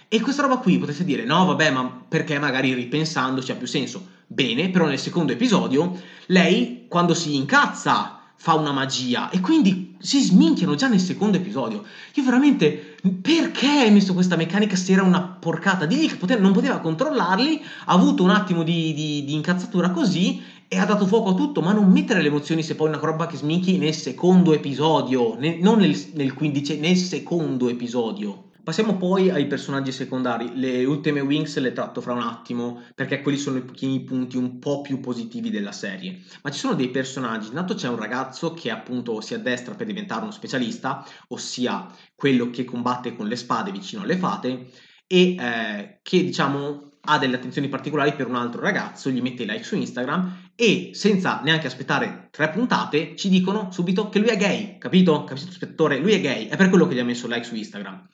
[0.09, 4.09] E questa roba qui potreste dire, no vabbè, ma perché magari ripensandoci ha più senso.
[4.27, 10.21] Bene, però nel secondo episodio lei quando si incazza fa una magia e quindi si
[10.21, 11.85] sminchiano già nel secondo episodio.
[12.15, 15.87] Io veramente, perché hai messo questa meccanica se era una porcata?
[15.87, 20.43] Digli che pote- non poteva controllarli, ha avuto un attimo di, di, di incazzatura così
[20.73, 23.27] e ha dato fuoco a tutto, ma non mettere le emozioni se poi una roba
[23.27, 28.53] che sminchi nel secondo episodio, nel, non nel, nel quindice, nel secondo episodio.
[28.65, 30.53] Passiamo poi ai personaggi secondari.
[30.55, 34.81] Le ultime Wings le tratto fra un attimo perché quelli sono i punti un po'
[34.81, 36.23] più positivi della serie.
[36.43, 37.49] Ma ci sono dei personaggi.
[37.49, 42.65] Intanto c'è un ragazzo che appunto si addestra per diventare uno specialista, ossia quello che
[42.65, 44.71] combatte con le spade vicino alle fate
[45.07, 49.65] e eh, che diciamo ha delle attenzioni particolari per un altro ragazzo, gli mette like
[49.65, 54.79] su Instagram e senza neanche aspettare tre puntate ci dicono subito che lui è gay,
[54.79, 55.25] capito?
[55.25, 55.99] Capito spettore?
[55.99, 58.09] Lui è gay, è per quello che gli ha messo like su Instagram.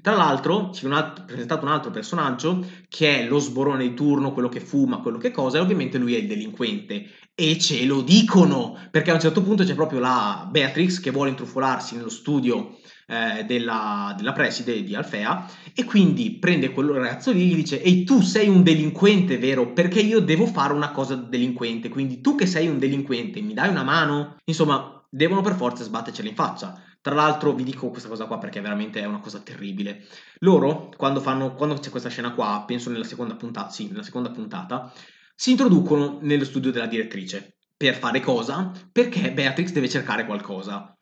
[0.00, 4.48] Tra l'altro ci viene presentato un altro personaggio che è lo sborone di turno, quello
[4.48, 7.10] che fuma, quello che cosa, e ovviamente lui è il delinquente.
[7.34, 11.30] E ce lo dicono, perché a un certo punto c'è proprio la Beatrix che vuole
[11.30, 12.76] intrufolarsi nello studio
[13.08, 17.82] eh, della, della preside di Alfea e quindi prende quel ragazzo lì e gli dice
[17.82, 19.72] ehi tu sei un delinquente vero?
[19.72, 23.70] Perché io devo fare una cosa delinquente quindi tu che sei un delinquente mi dai
[23.70, 24.36] una mano?
[24.44, 26.82] Insomma devono per forza sbattercela in faccia.
[27.00, 30.04] Tra l'altro vi dico questa cosa qua perché veramente è una cosa terribile.
[30.40, 34.30] Loro quando fanno quando c'è questa scena qua penso nella seconda puntata sì nella seconda
[34.30, 34.92] puntata
[35.34, 38.70] si introducono nello studio della direttrice per fare cosa?
[38.92, 40.97] Perché Beatrix deve cercare qualcosa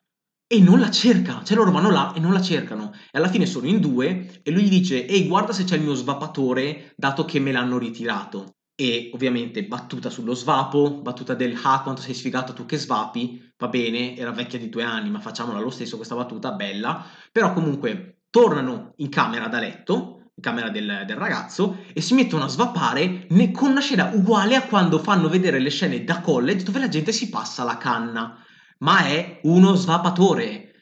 [0.48, 2.92] e non la cerca, cioè loro vanno là e non la cercano.
[3.10, 5.82] E alla fine sono in due e lui gli dice ehi guarda se c'è il
[5.82, 8.54] mio svapatore dato che me l'hanno ritirato.
[8.78, 13.68] E ovviamente battuta sullo svapo, battuta del ah quanto sei sfigato tu che svapi, va
[13.68, 18.18] bene, era vecchia di due anni ma facciamola lo stesso questa battuta, bella, però comunque
[18.30, 23.26] tornano in camera da letto, in camera del, del ragazzo e si mettono a svapare
[23.52, 27.12] con una scena uguale a quando fanno vedere le scene da college dove la gente
[27.12, 28.45] si passa la canna
[28.78, 30.72] ma è uno svapatore.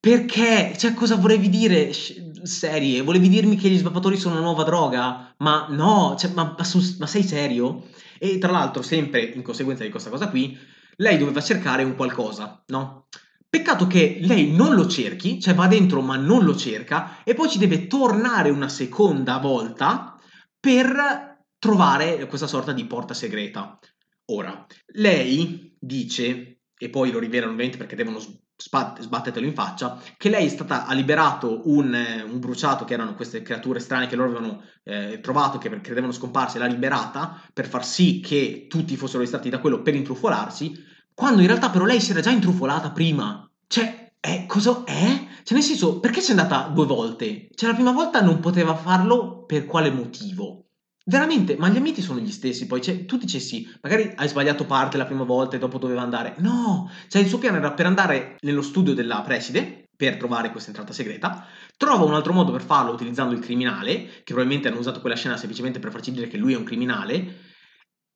[0.00, 0.74] Perché?
[0.76, 1.92] Cioè, cosa volevi dire?
[1.92, 3.02] Serie?
[3.02, 5.34] Volevi dirmi che gli svapatori sono una nuova droga?
[5.38, 6.66] Ma no, cioè, ma, ma,
[6.98, 7.88] ma sei serio?
[8.18, 10.56] E tra l'altro, sempre in conseguenza di questa cosa qui,
[10.96, 13.06] lei doveva cercare un qualcosa, no?
[13.50, 17.48] Peccato che lei non lo cerchi, cioè va dentro ma non lo cerca, e poi
[17.48, 20.18] ci deve tornare una seconda volta
[20.60, 23.78] per trovare questa sorta di porta segreta.
[24.26, 28.18] Ora, lei dice e poi lo rivelano ovviamente perché devono
[28.56, 32.94] sbat- sbattertelo in faccia, che lei è stata, ha liberato un, eh, un, bruciato che
[32.94, 37.66] erano queste creature strane che loro avevano eh, trovato, che credevano scomparse, l'ha liberata per
[37.66, 40.72] far sì che tutti fossero distratti da quello per intrufolarsi,
[41.14, 43.48] quando in realtà però lei si era già intrufolata prima.
[43.66, 45.26] Cioè, eh, cosa è?
[45.42, 47.48] Cioè, nel senso, perché c'è andata due volte?
[47.54, 50.67] Cioè, la prima volta non poteva farlo per quale motivo?
[51.08, 54.98] Veramente, ma gli amici sono gli stessi, poi cioè, tu dicessi, magari hai sbagliato parte
[54.98, 56.34] la prima volta e dopo doveva andare.
[56.40, 60.68] No, cioè il suo piano era per andare nello studio della preside, per trovare questa
[60.68, 61.46] entrata segreta,
[61.78, 65.38] trova un altro modo per farlo utilizzando il criminale, che probabilmente hanno usato quella scena
[65.38, 67.36] semplicemente per farci dire che lui è un criminale,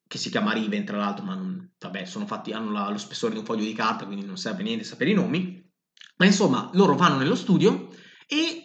[0.07, 3.39] che si chiama Riven tra l'altro, ma non, vabbè, fatti, hanno la, lo spessore di
[3.39, 5.67] un foglio di carta, quindi non serve niente sapere i nomi.
[6.19, 7.89] Ma insomma, loro vanno nello studio
[8.27, 8.62] e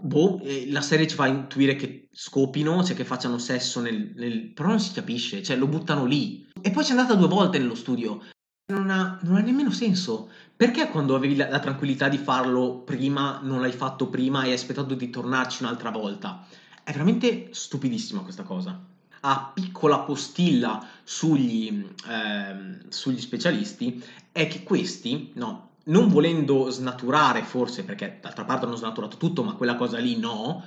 [0.00, 4.68] boh, la serie ci fa intuire che scopino, cioè che facciano sesso nel, nel, però
[4.68, 6.46] non si capisce, cioè lo buttano lì.
[6.60, 8.22] E poi c'è andata due volte nello studio.
[8.66, 10.30] Non ha, non ha nemmeno senso.
[10.56, 14.54] Perché quando avevi la, la, tranquillità di farlo prima, non l'hai fatto prima e hai
[14.54, 16.46] aspettato di tornarci un'altra volta?
[16.82, 18.80] È veramente stupidissima questa cosa.
[19.20, 27.84] A piccola postilla sugli, eh, sugli specialisti è che questi, no, non volendo snaturare forse,
[27.84, 30.62] perché d'altra parte hanno snaturato tutto, ma quella cosa lì no,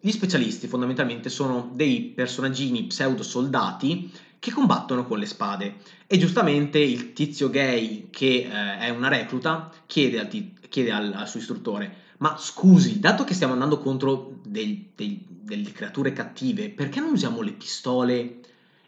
[0.00, 5.76] gli specialisti fondamentalmente sono dei personaggini pseudo soldati che combattono con le spade.
[6.06, 11.12] E giustamente il tizio gay, che eh, è una recluta, chiede, al, t- chiede al,
[11.12, 16.70] al, suo istruttore: Ma scusi, dato che stiamo andando contro dei, dei, delle creature cattive,
[16.70, 18.40] perché non usiamo le pistole?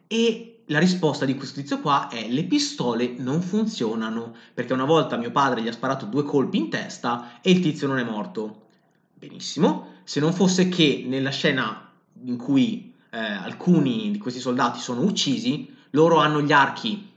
[0.07, 4.35] E la risposta di questo tizio qua è: Le pistole non funzionano.
[4.53, 7.87] Perché una volta mio padre gli ha sparato due colpi in testa e il tizio
[7.87, 8.67] non è morto.
[9.15, 11.93] Benissimo, se non fosse che nella scena
[12.25, 17.09] in cui eh, alcuni di questi soldati sono uccisi, loro hanno gli archi,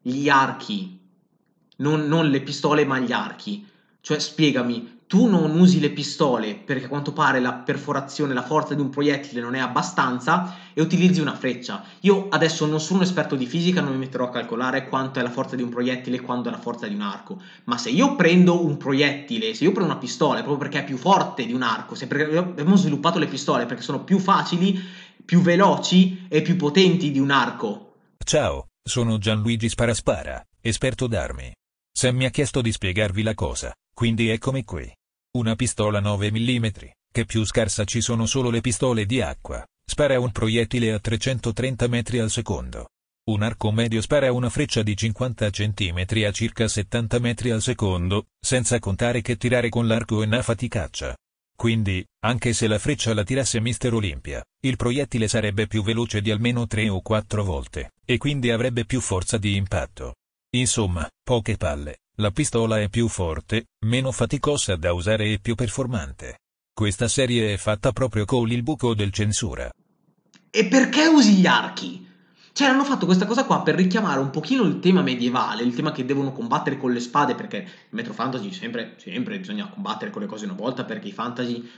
[0.00, 1.00] gli archi,
[1.78, 3.66] non, non le pistole ma gli archi.
[4.00, 8.74] Cioè, spiegami, tu non usi le pistole perché a quanto pare la perforazione, la forza
[8.74, 11.84] di un proiettile non è abbastanza e utilizzi una freccia.
[12.00, 15.22] Io adesso non sono un esperto di fisica, non mi metterò a calcolare quanto è
[15.22, 17.90] la forza di un proiettile e quanto è la forza di un arco, ma se
[17.90, 21.52] io prendo un proiettile, se io prendo una pistola, proprio perché è più forte di
[21.52, 24.76] un arco, se abbiamo sviluppato le pistole perché sono più facili,
[25.24, 27.98] più veloci e più potenti di un arco.
[28.18, 31.52] Ciao, sono Gianluigi Sparaspara, esperto d'armi.
[31.96, 33.72] Sam mi ha chiesto di spiegarvi la cosa.
[33.94, 34.92] Quindi eccomi qui.
[35.36, 36.66] Una pistola 9 mm,
[37.10, 41.88] che più scarsa ci sono solo le pistole di acqua, spara un proiettile a 330
[41.88, 42.90] metri al secondo.
[43.30, 48.26] Un arco medio spara una freccia di 50 cm a circa 70 metri al secondo,
[48.38, 51.16] senza contare che tirare con l'arco è una faticaccia.
[51.56, 56.30] Quindi, anche se la freccia la tirasse Mister Olympia, il proiettile sarebbe più veloce di
[56.30, 60.14] almeno 3 o 4 volte, e quindi avrebbe più forza di impatto.
[60.50, 62.02] Insomma, poche palle.
[62.18, 66.42] La pistola è più forte, meno faticosa da usare e più performante.
[66.72, 69.68] Questa serie è fatta proprio con il buco del censura.
[70.48, 72.08] E perché usi gli archi?
[72.52, 75.90] Cioè, hanno fatto questa cosa qua per richiamare un pochino il tema medievale, il tema
[75.90, 80.22] che devono combattere con le spade, perché il Metro Fantasy sempre, sempre bisogna combattere con
[80.22, 81.68] le cose una volta, perché i fantasy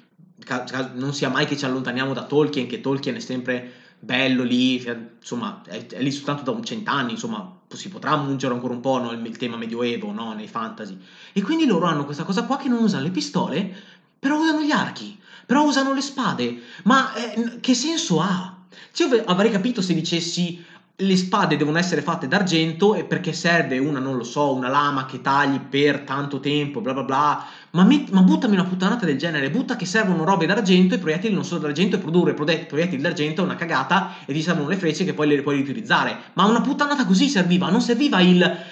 [0.96, 4.85] non sia mai che ci allontaniamo da Tolkien, che Tolkien è sempre bello lì,
[5.18, 8.98] insomma, è, è lì soltanto da un cent'anni, insomma, si potrà mungere ancora un po'
[8.98, 10.98] no, il, tema medioevo no, nei fantasy.
[11.33, 13.74] E quindi loro hanno questa cosa qua che non usano le pistole,
[14.18, 16.62] però usano gli archi, però usano le spade.
[16.85, 18.57] Ma eh, che senso ha?
[18.92, 20.64] Cioè, io avrei capito se dicessi
[20.98, 25.04] le spade devono essere fatte d'argento e perché serve una, non lo so, una lama
[25.04, 27.44] che tagli per tanto tempo, bla bla bla.
[27.72, 31.35] Ma, met- ma buttami una puttanata del genere, butta che servono robe d'argento e proiettili
[31.35, 35.04] non sono d'argento e produrre proiettili d'argento è una cagata e ti servono le frecce
[35.04, 36.16] che poi le puoi riutilizzare.
[36.32, 38.64] Ma una puttanata così serviva, non serviva il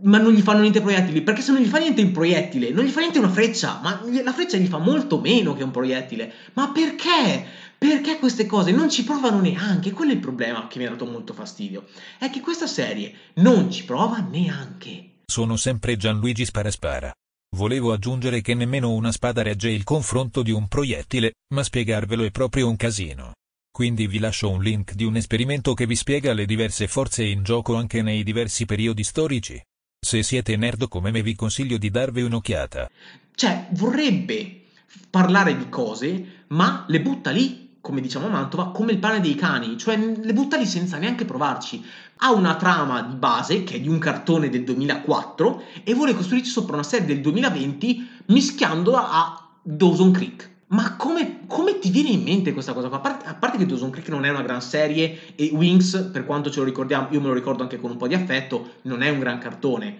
[0.00, 2.84] ma non gli fanno niente proiettili, perché se non gli fa niente un proiettile, non
[2.84, 6.32] gli fa niente una freccia, ma la freccia gli fa molto meno che un proiettile.
[6.52, 7.46] Ma perché?
[7.78, 9.92] Perché queste cose non ci provano neanche?
[9.92, 11.86] Quello è il problema che mi ha dato molto fastidio.
[12.18, 15.20] È che questa serie non ci prova neanche.
[15.24, 17.12] Sono sempre Gianluigi Sparaspara.
[17.56, 22.30] Volevo aggiungere che nemmeno una spada regge il confronto di un proiettile, ma spiegarvelo è
[22.30, 23.32] proprio un casino.
[23.70, 27.44] Quindi vi lascio un link di un esperimento che vi spiega le diverse forze in
[27.44, 29.62] gioco anche nei diversi periodi storici.
[30.04, 32.90] Se siete nerd come me vi consiglio di darvi un'occhiata.
[33.34, 34.62] Cioè, vorrebbe
[35.10, 39.34] parlare di cose, ma le butta lì come diciamo a Mantova, come il pane dei
[39.34, 41.82] cani, cioè le butta lì senza neanche provarci.
[42.18, 46.50] Ha una trama di base, che è di un cartone del 2004, e vuole costruirci
[46.50, 50.50] sopra una serie del 2020 mischiandola a Dawson Creek.
[50.66, 52.98] Ma come, come, ti viene in mente questa cosa qua?
[52.98, 56.26] A parte, a parte, che Dawson Creek non è una gran serie e Wings, per
[56.26, 59.00] quanto ce lo ricordiamo, io me lo ricordo anche con un po' di affetto, non
[59.00, 59.96] è un gran cartone.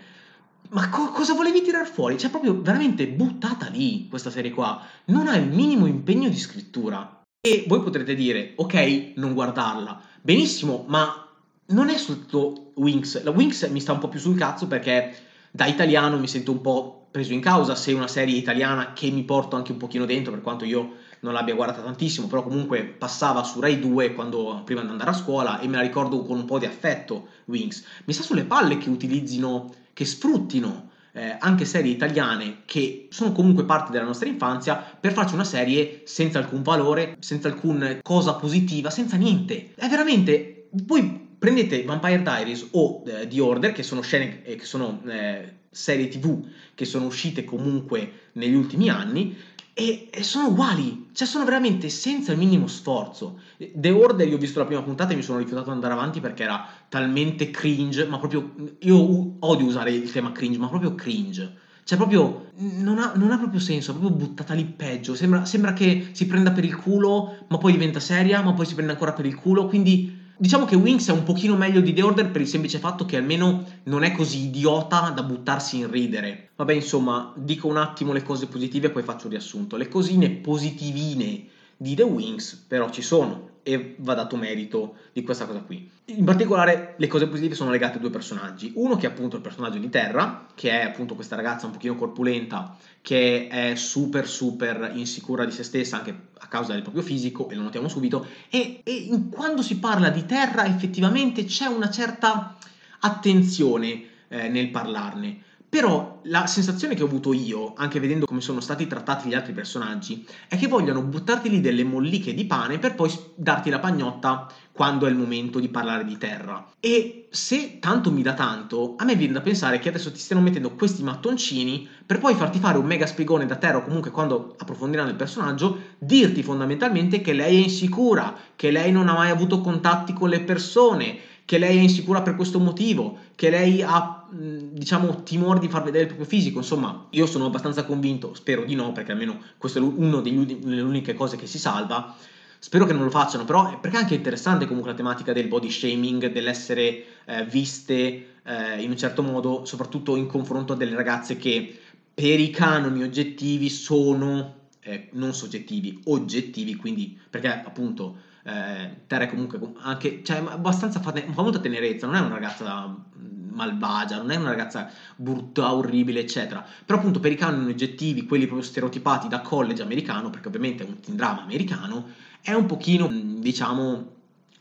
[0.73, 2.19] Ma co- cosa volevi tirar fuori?
[2.19, 4.79] Cioè, proprio veramente buttata lì questa serie qua.
[5.07, 7.18] Non ha il minimo impegno di scrittura.
[7.49, 10.03] E voi potrete dire, ok, non guardarla.
[10.21, 11.27] Benissimo, ma
[11.69, 13.23] non è soltanto Wings.
[13.23, 15.17] La Wings mi sta un po' più sul cazzo perché
[15.51, 19.11] da italiano mi sento un po' preso in causa se è una serie italiana che
[19.11, 22.83] mi porto anche un pochino dentro, per quanto io non l'abbia guardata tantissimo, però comunque
[22.85, 26.37] passava su Rai 2 quando, prima di andare a scuola e me la ricordo con
[26.37, 27.83] un po' di affetto Wings.
[28.05, 30.88] Mi sta sulle palle che utilizzino, che sfruttino
[31.19, 36.03] eh, anche serie italiane che sono comunque parte della nostra infanzia per farci una serie
[36.05, 39.75] senza alcun valore, senza alcuna cosa positiva, senza niente.
[39.75, 40.69] È veramente...
[40.71, 45.55] Voi prendete Vampire Diaries o eh, The Order, che sono scene, eh, che sono eh,
[45.71, 46.45] serie tv
[46.75, 49.37] che sono uscite comunque negli ultimi anni,
[49.75, 53.41] e, e, sono uguali, cioè sono veramente senza il minimo sforzo.
[53.57, 56.21] The Order, io ho visto la prima puntata e mi sono rifiutato di andare avanti
[56.21, 61.57] perché era talmente cringe, ma proprio, io odio usare il tema cringe, ma proprio cringe.
[61.83, 65.73] Cioè proprio, non ha, non ha proprio senso, è proprio buttata lì peggio, sembra, sembra
[65.73, 69.13] che si prenda per il culo, ma poi diventa seria, ma poi si prende ancora
[69.13, 72.41] per il culo, quindi Diciamo che Wings è un pochino meglio di The Order per
[72.41, 76.51] il semplice fatto che almeno non è così idiota da buttarsi in ridere.
[76.55, 79.77] Vabbè, insomma, dico un attimo le cose positive e poi faccio il riassunto.
[79.77, 85.45] Le cosine positivine di The Wings però ci sono e va dato merito di questa
[85.45, 85.91] cosa qui.
[86.05, 88.71] In particolare le cose positive sono legate a due personaggi.
[88.77, 91.97] Uno che è appunto il personaggio di Terra, che è appunto questa ragazza un pochino
[91.97, 97.51] corpulenta, che è super super insicura di se stessa anche a causa del proprio fisico,
[97.51, 102.57] e lo notiamo subito, e, e quando si parla di Terra effettivamente c'è una certa
[103.01, 105.43] attenzione eh, nel parlarne.
[105.69, 109.53] Però la sensazione che ho avuto io, anche vedendo come sono stati trattati gli altri
[109.53, 114.51] personaggi, è che vogliono buttarti lì delle molliche di pane per poi darti la pagnotta
[114.73, 116.67] quando è il momento di parlare di terra.
[116.81, 120.41] E se tanto mi dà tanto, a me viene da pensare che adesso ti stiano
[120.41, 124.55] mettendo questi mattoncini per poi farti fare un mega spiegone da terra o comunque quando
[124.57, 129.61] approfondiranno il personaggio, dirti fondamentalmente che lei è insicura, che lei non ha mai avuto
[129.61, 131.19] contatti con le persone,
[131.49, 136.03] che lei è insicura per questo motivo, che lei ha, diciamo, timore di far vedere
[136.03, 136.59] il proprio fisico.
[136.59, 141.15] Insomma, io sono abbastanza convinto, spero di no, perché almeno questa è una delle uniche
[141.15, 142.15] cose che si salva.
[142.59, 145.71] Spero che non lo facciano, però perché è anche interessante comunque la tematica del body
[145.71, 151.39] shaming, dell'essere eh, viste eh, in un certo modo, soprattutto in confronto a delle ragazze
[151.39, 151.79] che
[152.13, 159.29] per i canoni oggettivi sono eh, non soggettivi, oggettivi, quindi perché appunto eh, Terra è
[159.29, 164.31] comunque anche, cioè, abbastanza, fa, fa molta tenerezza, non è una ragazza mm, malvagia, non
[164.31, 166.65] è una ragazza brutta, orribile, eccetera.
[166.85, 170.87] Però appunto per i canoni oggettivi, quelli proprio stereotipati da college americano, perché ovviamente è
[170.87, 172.07] un teen drama americano,
[172.41, 174.15] è un pochino, mm, diciamo,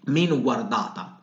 [0.06, 1.17] meno guardata.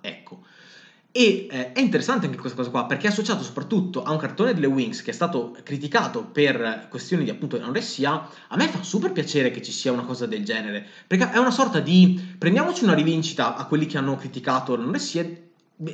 [1.17, 4.53] E eh, è interessante anche questa cosa qua, perché è associato soprattutto a un cartone
[4.53, 8.29] delle Wings che è stato criticato per questioni di appunto anoressia.
[8.49, 11.53] A me fa super piacere che ci sia una cosa del genere, perché è una
[11.53, 15.25] sorta di prendiamoci una rivincita a quelli che hanno criticato l'anoressia,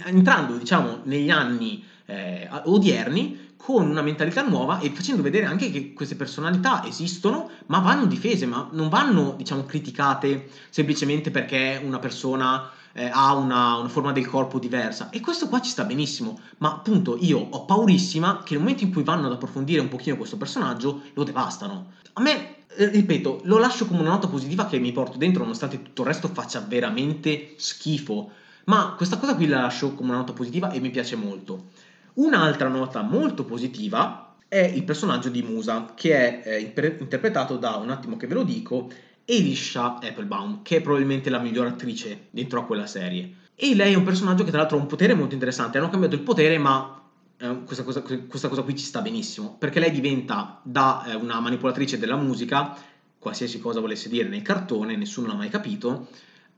[0.07, 5.92] entrando diciamo negli anni eh, odierni con una mentalità nuova e facendo vedere anche che
[5.92, 12.70] queste personalità esistono, ma vanno difese, ma non vanno diciamo criticate semplicemente perché una persona
[12.92, 16.72] eh, ha una, una, forma del corpo diversa e questo qua ci sta benissimo, ma
[16.72, 20.38] appunto io ho paurissima che nel momento in cui vanno ad approfondire un pochino questo
[20.38, 21.92] personaggio lo devastano.
[22.14, 25.82] A me, eh, ripeto, lo lascio come una nota positiva che mi porto dentro nonostante
[25.82, 28.30] tutto il resto faccia veramente schifo,
[28.64, 31.88] ma questa cosa qui la lascio come una nota positiva e mi piace molto.
[32.14, 37.90] Un'altra nota molto positiva è il personaggio di Musa, che è eh, interpretato da, un
[37.90, 38.90] attimo che ve lo dico,
[39.24, 43.36] Elisha Applebaum, che è probabilmente la miglior attrice dentro a quella serie.
[43.54, 45.78] E lei è un personaggio che tra l'altro ha un potere molto interessante.
[45.78, 47.00] Hanno cambiato il potere, ma
[47.36, 51.38] eh, questa, cosa, questa, cosa, qui ci sta benissimo, perché lei diventa da eh, una
[51.38, 52.76] manipolatrice della musica,
[53.18, 56.08] qualsiasi cosa volesse dire nel cartone, nessuno l'ha mai capito,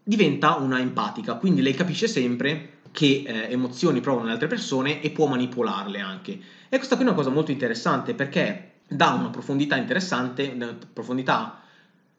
[0.03, 5.11] diventa una empatica, quindi lei capisce sempre che eh, emozioni provano le altre persone e
[5.11, 6.39] può manipolarle anche.
[6.69, 11.61] E questa qui è una cosa molto interessante perché dà una profondità interessante, una profondità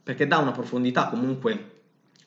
[0.03, 1.69] perché dà una profondità comunque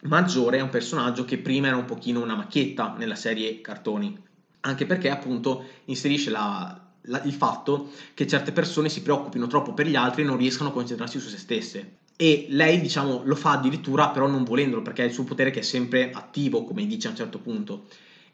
[0.02, 4.16] maggiore a un personaggio che prima era un pochino una macchietta nella serie cartoni,
[4.60, 9.86] anche perché appunto inserisce la, la, il fatto che certe persone si preoccupino troppo per
[9.86, 11.98] gli altri e non riescano a concentrarsi su se stesse.
[12.16, 15.60] E lei, diciamo, lo fa addirittura però non volendolo, perché è il suo potere che
[15.60, 17.88] è sempre attivo, come dice a un certo punto.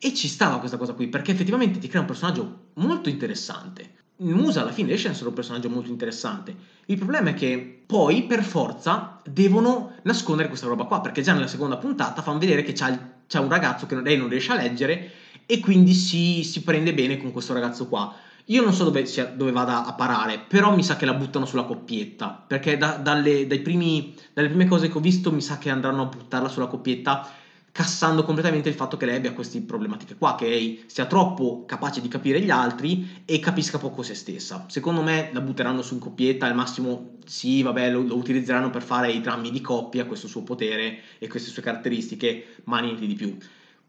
[0.05, 4.01] E ci stava questa cosa qui, perché effettivamente ti crea un personaggio molto interessante.
[4.17, 6.57] Musa alla fine riesce a essere un personaggio molto interessante.
[6.87, 11.47] Il problema è che poi, per forza, devono nascondere questa roba qua, perché già nella
[11.47, 15.09] seconda puntata fanno vedere che c'è, un ragazzo che lei non riesce a leggere
[15.47, 18.13] e quindi si, si, prende bene con questo ragazzo qua.
[18.47, 21.47] Io non so dove, sia, dove, vada a parare, però mi sa che la buttano
[21.47, 25.71] sulla coppietta, perché da, dalle, primi, dalle prime cose che ho visto mi sa che
[25.71, 27.41] andranno a buttarla sulla coppietta
[27.73, 32.01] cassando completamente il fatto che lei abbia queste problematiche qua, che lei sia troppo capace
[32.03, 34.67] di capire gli altri e capisca poco se stessa.
[34.69, 38.83] Secondo me la butteranno su un coppietta, al massimo sì, vabbè, lo, lo utilizzeranno per
[38.83, 43.15] fare i drammi di coppia, questo suo potere e queste sue caratteristiche, ma niente di
[43.15, 43.37] più.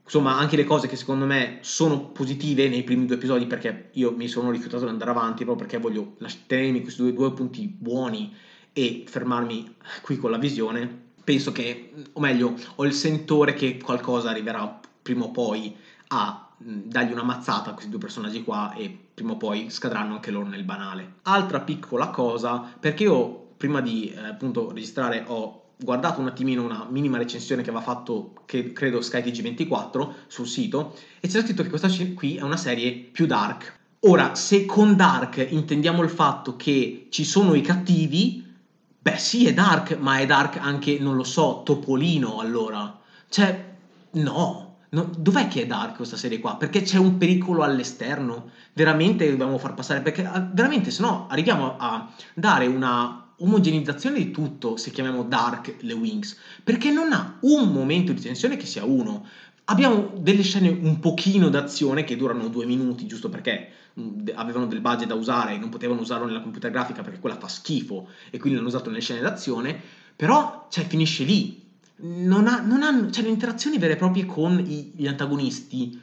[0.04, 4.12] insomma anche le cose che secondo me sono positive nei primi due episodi perché io
[4.12, 6.16] mi sono rifiutato di andare avanti proprio perché voglio
[6.48, 8.34] tenermi questi due, due punti buoni
[8.74, 14.30] e fermarmi qui con la visione penso che o meglio ho il sentore che qualcosa
[14.30, 15.76] arriverà prima o poi
[16.08, 20.32] a dargli una mazzata a questi due personaggi qua e prima o poi scadranno anche
[20.32, 26.22] loro nel banale altra piccola cosa perché io prima di eh, appunto registrare ho guardato
[26.22, 31.44] un attimino una minima recensione che aveva fatto, che credo SkyTG24 sul sito, e c'era
[31.44, 33.82] scritto che questa qui è una serie più dark.
[34.02, 38.43] Ora, se con dark intendiamo il fatto che ci sono i cattivi,
[39.04, 42.98] beh sì è dark, ma è dark anche, non lo so, Topolino allora.
[43.28, 43.76] Cioè,
[44.12, 46.56] no, no dov'è che è dark questa serie qua?
[46.56, 48.52] Perché c'è un pericolo all'esterno?
[48.72, 54.32] Veramente dobbiamo far passare, perché ah, veramente se no arriviamo a dare una omogenizzazione di
[54.32, 58.86] tutto se chiamiamo dark le Wings, perché non ha un momento di tensione che sia
[58.86, 59.28] uno.
[59.66, 63.70] Abbiamo delle scene un pochino d'azione che durano due minuti, giusto perché
[64.34, 67.48] avevano del budget da usare e non potevano usarlo nella computer grafica perché quella fa
[67.48, 69.80] schifo e quindi l'hanno usato nelle scene d'azione,
[70.16, 71.62] però cioè, finisce lì.
[71.96, 76.02] Non, ha, non hanno, cioè, le interazioni vere e proprie con i, gli antagonisti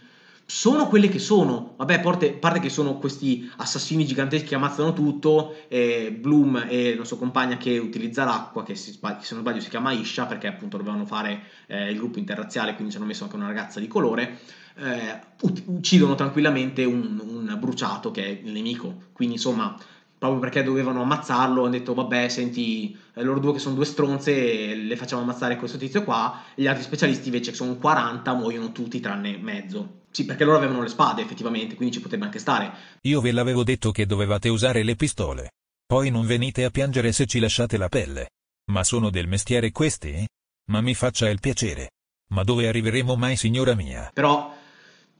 [0.51, 1.74] sono quelle che sono.
[1.76, 5.55] Vabbè, a parte, parte che sono questi assassini giganteschi che ammazzano tutto.
[5.68, 9.92] Eh, Bloom e la sua compagna che utilizza l'acqua, che se, non sbaglio si chiama
[9.92, 13.46] Isha, perché appunto dovevano fare eh, il gruppo interrazziale, quindi ci hanno messo anche una
[13.46, 14.40] ragazza di colore.
[14.74, 15.20] Eh,
[15.66, 19.05] uccidono tranquillamente un, un bruciato che è il nemico.
[19.12, 19.76] Quindi insomma
[20.18, 24.74] proprio perché dovevano ammazzarlo, hanno detto vabbè senti, eh, loro due che sono due stronze,
[24.74, 28.98] le facciamo ammazzare questo tizio qua, gli altri specialisti invece che sono 40 muoiono tutti
[28.98, 29.99] tranne mezzo.
[30.11, 32.72] Sì, perché loro avevano le spade effettivamente, quindi ci potrebbe anche stare.
[33.02, 35.52] Io ve l'avevo detto che dovevate usare le pistole.
[35.86, 38.30] Poi non venite a piangere se ci lasciate la pelle.
[38.70, 40.26] Ma sono del mestiere questi?
[40.70, 41.90] Ma mi faccia il piacere.
[42.28, 44.11] Ma dove arriveremo mai, signora mia?
[44.12, 44.54] Però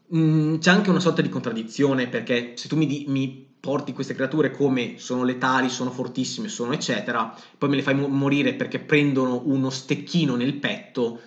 [0.09, 3.93] mh, mm, c'è anche una sorta di contraddizione, perché se tu mi, di, mi porti
[3.93, 8.79] queste creature come sono letali, sono fortissime, sono eccetera, poi me le fai morire perché
[8.79, 11.21] prendono uno stecchino nel petto.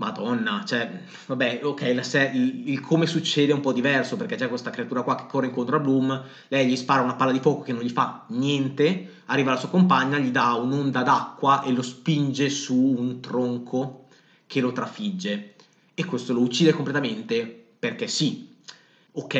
[0.00, 0.90] Madonna, cioè,
[1.26, 5.02] vabbè, ok, se- il, il, come succede è un po' diverso perché c'è questa creatura
[5.02, 7.82] qua che corre incontro a Bloom, lei gli spara una palla di fuoco che non
[7.82, 12.74] gli fa niente, arriva la sua compagna, gli dà un'onda d'acqua e lo spinge su
[12.74, 14.06] un tronco
[14.46, 15.52] che lo trafigge.
[15.92, 18.56] E questo lo uccide completamente perché sì.
[19.12, 19.34] Ok,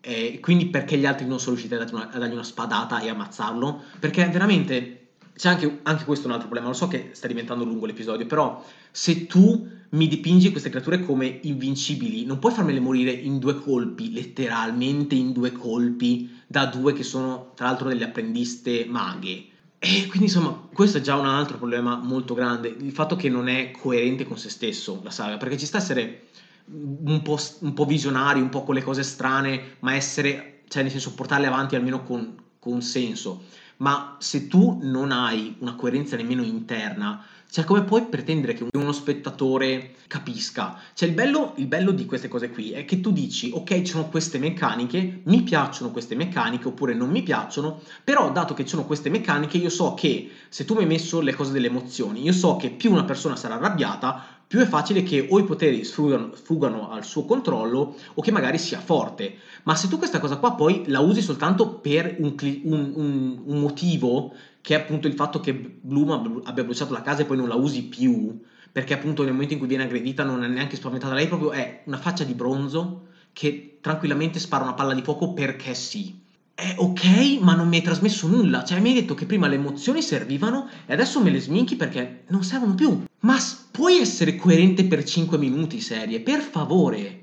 [0.00, 3.10] e quindi perché gli altri non sono riusciti a, una, a dargli una spadata e
[3.10, 3.82] ammazzarlo?
[3.98, 5.02] Perché veramente
[5.36, 6.70] c'è anche, anche, questo un altro problema.
[6.70, 11.40] Lo so che sta diventando lungo l'episodio, però se tu mi dipingi queste creature come
[11.42, 17.02] invincibili, non puoi farmele morire in due colpi, letteralmente in due colpi, da due che
[17.02, 19.46] sono tra l'altro delle apprendiste maghe.
[19.78, 23.48] E quindi insomma, questo è già un altro problema molto grande, il fatto che non
[23.48, 26.28] è coerente con se stesso la saga, perché ci sta essere
[26.66, 30.90] un po', un po', visionari, un po' con le cose strane, ma essere, cioè nel
[30.90, 33.42] senso portarle avanti almeno con, con senso.
[33.82, 37.20] Ma se tu non hai una coerenza nemmeno interna,
[37.50, 40.78] cioè come puoi pretendere che uno spettatore capisca?
[40.94, 43.86] Cioè il bello, il bello di queste cose qui è che tu dici, ok, ci
[43.86, 48.70] sono queste meccaniche, mi piacciono queste meccaniche oppure non mi piacciono, però dato che ci
[48.70, 52.22] sono queste meccaniche io so che se tu mi hai messo le cose delle emozioni,
[52.22, 55.82] io so che più una persona sarà arrabbiata, più è facile che o i poteri
[55.82, 59.36] sfugano, sfugano, al suo controllo o che magari sia forte.
[59.62, 62.34] Ma se tu questa cosa qua poi la usi soltanto per un,
[62.64, 67.22] un, un, un motivo, che è appunto il fatto che Bloom abbia bruciato la casa
[67.22, 70.44] e poi non la usi più, perché appunto nel momento in cui viene aggredita non
[70.44, 74.92] è neanche spaventata, lei proprio è una faccia di bronzo che tranquillamente spara una palla
[74.92, 76.21] di fuoco perché sì
[76.54, 78.64] è ok, ma non mi hai trasmesso nulla.
[78.64, 82.24] Cioè, mi hai detto che prima le emozioni servivano e adesso me le sminchi perché
[82.28, 83.04] non servono più.
[83.20, 83.36] Ma
[83.70, 87.18] puoi essere coerente per 5 minuti, serie, per favore.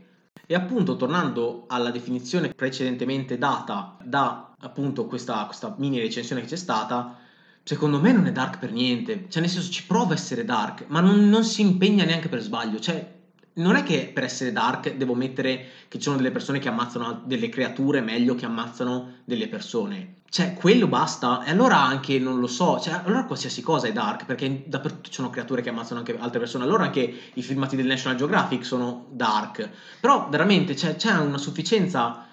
[0.45, 6.55] E appunto, tornando alla definizione precedentemente data da appunto questa, questa mini recensione che c'è
[6.55, 7.17] stata,
[7.63, 9.25] secondo me non è dark per niente.
[9.30, 12.41] Cioè, nel senso, ci prova a essere dark, ma non, non si impegna neanche per
[12.41, 12.80] sbaglio.
[12.80, 13.18] Cioè,
[13.60, 17.22] non è che per essere dark devo mettere che ci sono delle persone che ammazzano
[17.26, 20.16] delle creature meglio che ammazzano delle persone.
[20.30, 21.43] Cioè, quello basta.
[21.43, 25.16] E allora anche, non lo so, cioè, allora qualsiasi cosa è dark, perché dappertutto ci
[25.16, 26.64] sono creature che ammazzano anche altre persone.
[26.64, 29.70] Allora anche i filmati del National Geographic sono dark.
[29.99, 32.26] Però veramente c'è, c'è una sufficienza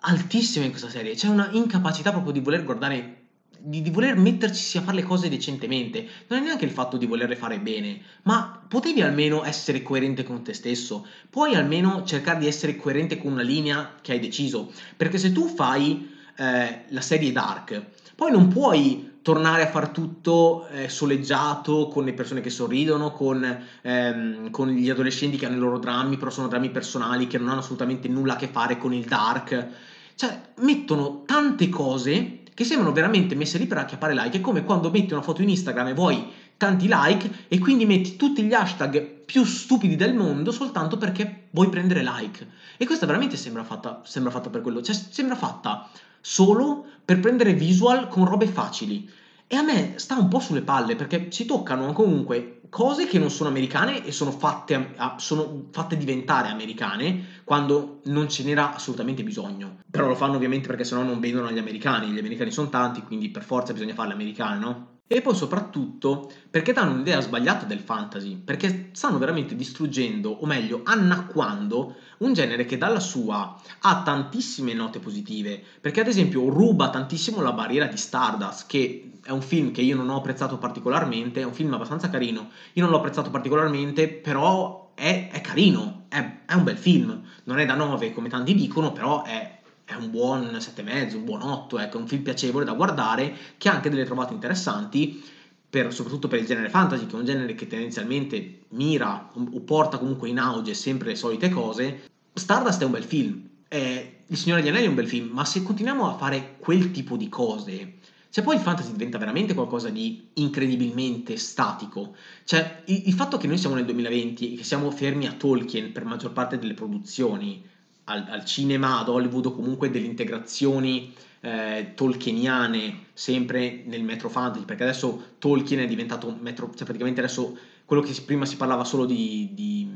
[0.00, 1.14] altissima in questa serie.
[1.14, 3.17] C'è una incapacità proprio di voler guardare
[3.58, 7.06] di, di, voler metterci a fare le cose decentemente, non è neanche il fatto di
[7.06, 12.46] volerle fare bene, ma potevi almeno essere coerente con te stesso, puoi almeno cercare di
[12.46, 17.32] essere coerente con una linea che hai deciso, perché se tu fai eh, la serie
[17.32, 17.82] Dark,
[18.14, 23.66] poi non puoi tornare a far tutto eh, soleggiato, con le persone che sorridono, con,
[23.82, 27.48] ehm, con, gli adolescenti che hanno i loro drammi, però sono drammi personali che non
[27.48, 29.68] hanno assolutamente nulla a che fare con il dark.
[30.14, 34.38] Cioè, mettono tante cose che sembrano veramente messe lì per acchiappare like.
[34.38, 38.16] È come quando metti una foto in Instagram e vuoi tanti like e quindi metti
[38.16, 42.44] tutti gli hashtag più stupidi del mondo soltanto perché vuoi prendere like.
[42.76, 44.82] E questa veramente sembra fatta, sembra fatta per quello.
[44.82, 45.88] Cioè, sembra fatta
[46.20, 49.08] solo per prendere visual con robe facili.
[49.50, 53.30] E a me sta un po' sulle palle perché si toccano comunque cose che non
[53.30, 59.78] sono americane e sono fatte, sono fatte diventare americane quando non ce n'era assolutamente bisogno.
[59.90, 62.10] Però lo fanno ovviamente perché sennò non vendono agli americani.
[62.10, 64.97] Gli americani sono tanti, quindi per forza bisogna farle americane, no?
[65.10, 70.82] E poi soprattutto perché danno un'idea sbagliata del fantasy, perché stanno veramente distruggendo, o meglio,
[70.84, 77.40] annacquando un genere che dalla sua ha tantissime note positive, perché ad esempio ruba tantissimo
[77.40, 81.44] la barriera di Stardust, che è un film che io non ho apprezzato particolarmente, è
[81.44, 86.52] un film abbastanza carino, io non l'ho apprezzato particolarmente, però è, è carino, è, è
[86.52, 89.57] un bel film, non è da 9 come tanti dicono, però è
[89.88, 93.70] è un buon 7,5, un buon 8, ecco, è un film piacevole da guardare, che
[93.70, 95.24] ha anche delle trovate interessanti,
[95.70, 99.96] per, soprattutto per il genere fantasy, che è un genere che tendenzialmente mira o porta
[99.96, 102.02] comunque in auge sempre le solite cose.
[102.34, 105.46] Stardust è un bel film, eh, Il Signore degli Anelli è un bel film, ma
[105.46, 107.94] se continuiamo a fare quel tipo di cose,
[108.28, 112.14] se poi il fantasy diventa veramente qualcosa di incredibilmente statico,
[112.44, 115.92] cioè il, il fatto che noi siamo nel 2020 e che siamo fermi a Tolkien
[115.92, 117.64] per maggior parte delle produzioni,
[118.08, 124.64] al, al cinema, ad Hollywood o comunque delle integrazioni eh, tolkieniane sempre nel metro fantasy,
[124.64, 129.04] perché adesso Tolkien è diventato metro, cioè praticamente adesso quello che prima si parlava solo
[129.04, 129.88] di, di,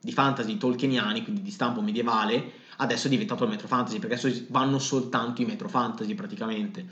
[0.00, 4.44] di fantasy tolkieniani, quindi di stampo medievale, adesso è diventato il metro fantasy, perché adesso
[4.48, 6.86] vanno soltanto i metro fantasy praticamente.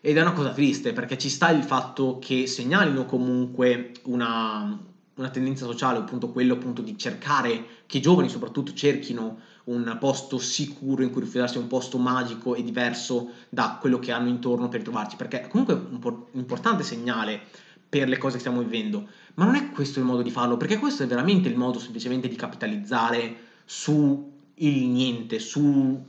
[0.00, 4.78] Ed è una cosa triste, perché ci sta il fatto che segnalino comunque una,
[5.14, 10.38] una tendenza sociale, appunto quello appunto di cercare, che i giovani soprattutto cerchino un posto
[10.38, 14.82] sicuro in cui rifugiarsi, un posto magico e diverso da quello che hanno intorno per
[14.82, 17.40] trovarci, perché è comunque un importante segnale
[17.88, 20.78] per le cose che stiamo vivendo, ma non è questo il modo di farlo, perché
[20.78, 26.04] questo è veramente il modo semplicemente di capitalizzare su il niente, su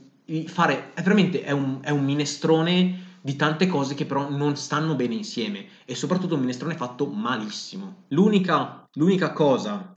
[0.46, 4.94] fare, è veramente è un, è un minestrone di tante cose che però non stanno
[4.94, 8.04] bene insieme e soprattutto un minestrone fatto malissimo.
[8.08, 9.92] L'unica, l'unica cosa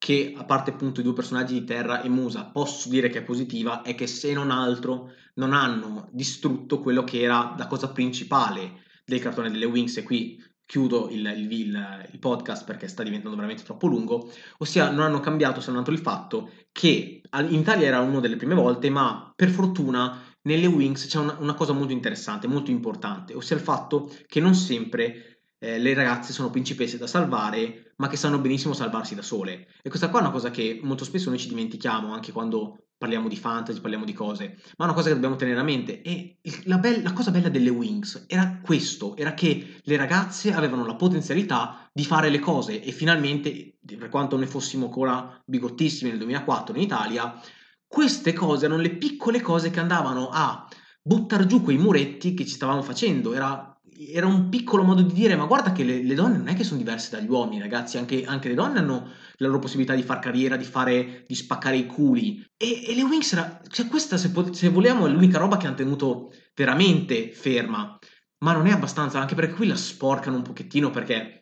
[0.00, 3.22] che a parte appunto i due personaggi di Terra e Musa posso dire che è
[3.22, 8.82] positiva è che se non altro non hanno distrutto quello che era la cosa principale
[9.04, 13.36] del cartone delle Wings e qui chiudo il, il, il, il, podcast perché sta diventando
[13.36, 17.86] veramente troppo lungo, ossia non hanno cambiato se non altro il fatto che in Italia
[17.86, 21.92] era una delle prime volte, ma per fortuna nelle Wings c'è una, una cosa molto
[21.92, 25.29] interessante, molto importante, ossia il fatto che non sempre
[25.60, 29.68] eh, le ragazze sono principesse da salvare, ma che sanno benissimo salvarsi da sole.
[29.82, 33.28] E questa qua è una cosa che molto spesso noi ci dimentichiamo, anche quando parliamo
[33.28, 36.02] di fantasy, parliamo di cose, ma è una cosa che dobbiamo tenere a mente.
[36.02, 40.84] E la, be- la cosa bella delle Wings era questo, era che le ragazze avevano
[40.84, 46.18] la potenzialità di fare le cose e finalmente, per quanto noi fossimo ancora bigottissimi nel
[46.18, 47.40] 2004 in Italia,
[47.86, 50.68] queste cose erano le piccole cose che andavano a
[51.02, 53.32] buttare giù quei muretti che ci stavamo facendo.
[53.32, 53.69] Era
[54.08, 56.64] era un piccolo modo di dire, ma guarda che le, le, donne non è che
[56.64, 60.20] sono diverse dagli uomini, ragazzi, anche, anche, le donne hanno la loro possibilità di far
[60.20, 62.42] carriera, di fare, di spaccare i culi.
[62.56, 65.76] E, e le Wings, era, cioè questa se, se, vogliamo è l'unica roba che hanno
[65.76, 67.98] tenuto veramente ferma,
[68.38, 71.40] ma non è abbastanza, anche perché qui la sporcano un pochettino perché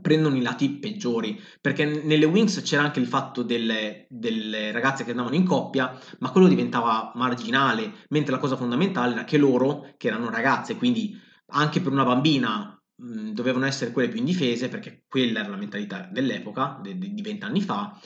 [0.00, 5.10] prendono i lati peggiori, perché nelle Wings c'era anche il fatto delle, delle, ragazze che
[5.10, 10.08] andavano in coppia, ma quello diventava marginale, mentre la cosa fondamentale era che loro, che
[10.08, 11.16] erano ragazze, quindi
[11.52, 16.78] anche per una bambina dovevano essere quelle più indifese, perché quella era la mentalità dell'epoca,
[16.82, 17.98] de- de- di vent'anni fa,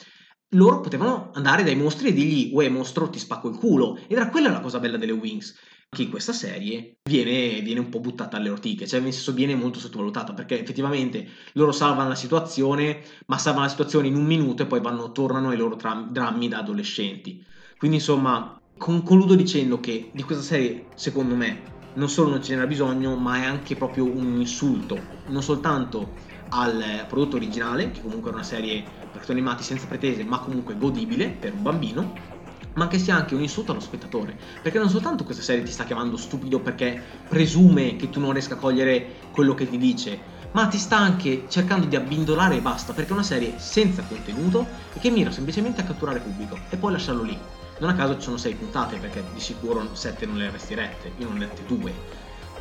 [0.52, 4.30] loro potevano andare dai mostri e dirgli, uè mostro ti spacco il culo, ed era
[4.30, 5.54] quella la cosa bella delle Wings,
[5.90, 9.54] che in questa serie viene, viene un po' buttata alle ortiche, cioè nel senso viene
[9.54, 14.62] molto sottovalutata, perché effettivamente loro salvano la situazione, ma salvano la situazione in un minuto
[14.62, 17.44] e poi vanno, tornano ai loro tra- drammi da adolescenti.
[17.76, 22.66] Quindi insomma, concludo dicendo che di questa serie, secondo me, non solo non ce n'era
[22.66, 26.14] bisogno, ma è anche proprio un insulto, non soltanto
[26.50, 28.80] al prodotto originale, che comunque era una serie
[29.10, 32.36] per cartoni animati senza pretese, ma comunque godibile per un bambino,
[32.74, 34.38] ma che sia anche un insulto allo spettatore.
[34.62, 38.54] Perché non soltanto questa serie ti sta chiamando stupido perché presume che tu non riesca
[38.54, 42.92] a cogliere quello che ti dice, ma ti sta anche cercando di abbindolare e basta,
[42.92, 46.92] perché è una serie senza contenuto e che mira semplicemente a catturare pubblico e poi
[46.92, 47.57] lasciarlo lì.
[47.78, 51.12] Non a caso ci sono sei puntate perché di sicuro sette non le avresti rette,
[51.18, 51.92] io non ne ho lette due.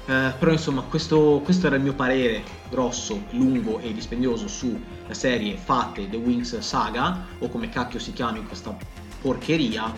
[0.05, 5.57] Eh, però insomma questo, questo, era il mio parere grosso, lungo e dispendioso sulla serie
[5.57, 8.76] Fate The Wings Saga o come cacchio si chiami questa
[9.22, 9.91] porcheria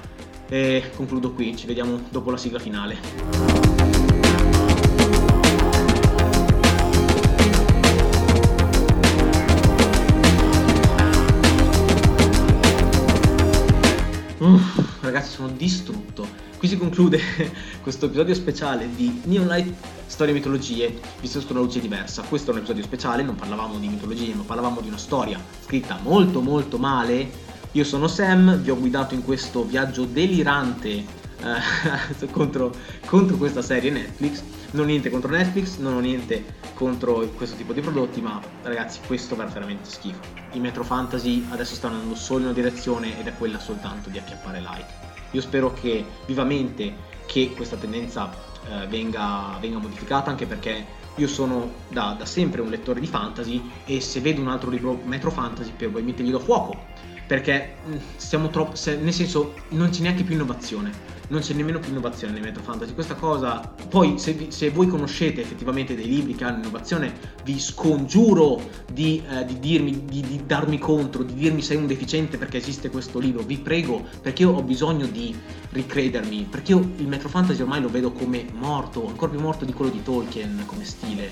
[0.47, 3.68] e concludo qui, ci vediamo dopo la sigla finale.
[15.39, 16.27] Sono distrutto.
[16.57, 17.19] Qui si conclude
[17.81, 19.73] questo episodio speciale di Neon Light
[20.05, 22.23] Storie e mitologie viste su una luce diversa.
[22.23, 25.97] Questo è un episodio speciale, non parlavamo di mitologie, ma parlavamo di una storia scritta
[26.03, 27.47] molto molto male.
[27.73, 32.73] Io sono Sam, vi ho guidato in questo viaggio delirante eh, contro,
[33.05, 37.73] contro questa serie Netflix non ho niente contro Netflix, non ho niente contro questo tipo
[37.73, 40.19] di prodotti, ma ragazzi questo va veramente schifo.
[40.51, 44.19] I Metro Fantasy adesso stanno andando solo in una direzione ed è quella soltanto di
[44.19, 45.08] acchiappare like.
[45.31, 48.31] Io spero che vivamente che questa tendenza
[48.67, 53.69] eh, venga, venga, modificata anche perché io sono da, da, sempre un lettore di fantasy
[53.85, 56.87] e se vedo un altro libro Metro Fantasy probabilmente gli do fuoco
[57.29, 61.91] perché mm, siamo troppo nel senso non c'è neanche più innovazione non c'è nemmeno più
[61.91, 62.95] innovazione nei Metro Fantasy.
[62.95, 67.13] Questa cosa, poi se, se, voi conoscete effettivamente dei libri che hanno innovazione,
[67.43, 68.59] vi scongiuro
[68.91, 72.89] di, eh, di, dirmi, di, di, darmi contro, di dirmi sei un deficiente perché esiste
[72.89, 73.43] questo libro.
[73.43, 75.35] Vi prego, perché io ho bisogno di
[75.69, 79.73] ricredermi, perché io il Metro Fantasy ormai lo vedo come morto, ancora più morto di
[79.73, 81.31] quello di Tolkien come stile.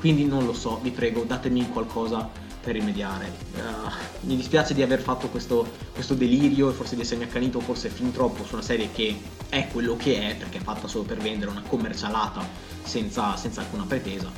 [0.00, 3.32] Quindi non lo so, vi prego, datemi qualcosa per rimediare.
[3.54, 7.88] Uh, mi dispiace di aver fatto questo, questo, delirio e forse di essermi accanito forse
[7.88, 9.16] fin troppo su una serie che
[9.48, 12.44] è quello che è perché è fatta solo per vendere una commercialata
[12.82, 14.28] senza, senza alcuna pretesa.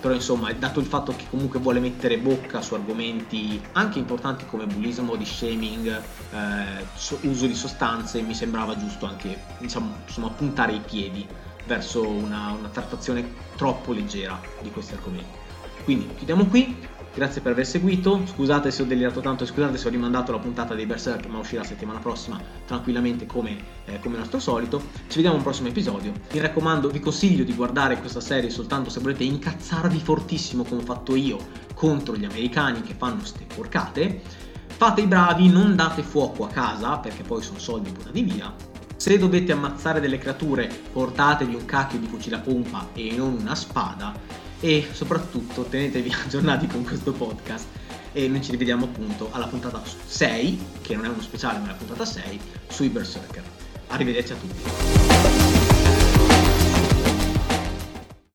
[0.00, 4.64] Però insomma, dato il fatto che comunque vuole mettere bocca su argomenti anche importanti come
[4.64, 6.02] bullismo, di shaming,
[6.32, 11.26] eh, uso di sostanze, mi sembrava giusto anche diciamo, insomma, puntare i piedi
[11.66, 15.44] verso una, una trattazione troppo leggera di questi argomenti.
[15.84, 16.76] Quindi chiudiamo qui,
[17.16, 20.38] Grazie per aver seguito, scusate se ho delirato tanto e scusate se ho rimandato la
[20.38, 23.56] puntata dei Berserk ma uscirà settimana prossima tranquillamente come,
[23.86, 24.82] eh, come nostro solito.
[25.08, 26.12] Ci vediamo al prossimo episodio.
[26.30, 30.84] Mi raccomando, vi consiglio di guardare questa serie soltanto se volete incazzarvi fortissimo come ho
[30.84, 31.38] fatto io
[31.72, 34.20] contro gli americani che fanno ste porcate.
[34.66, 38.54] Fate i bravi, non date fuoco a casa perché poi sono soldi buttati via.
[38.96, 43.54] Se dovete ammazzare delle creature, portatevi un cacchio di fucile a pompa e non una
[43.54, 47.66] spada e soprattutto tenetevi aggiornati con questo podcast
[48.12, 51.68] e noi ci rivediamo appunto alla puntata 6, che non è uno speciale ma è
[51.68, 53.42] la puntata 6, sui Berserker.
[53.88, 56.05] Arrivederci a tutti.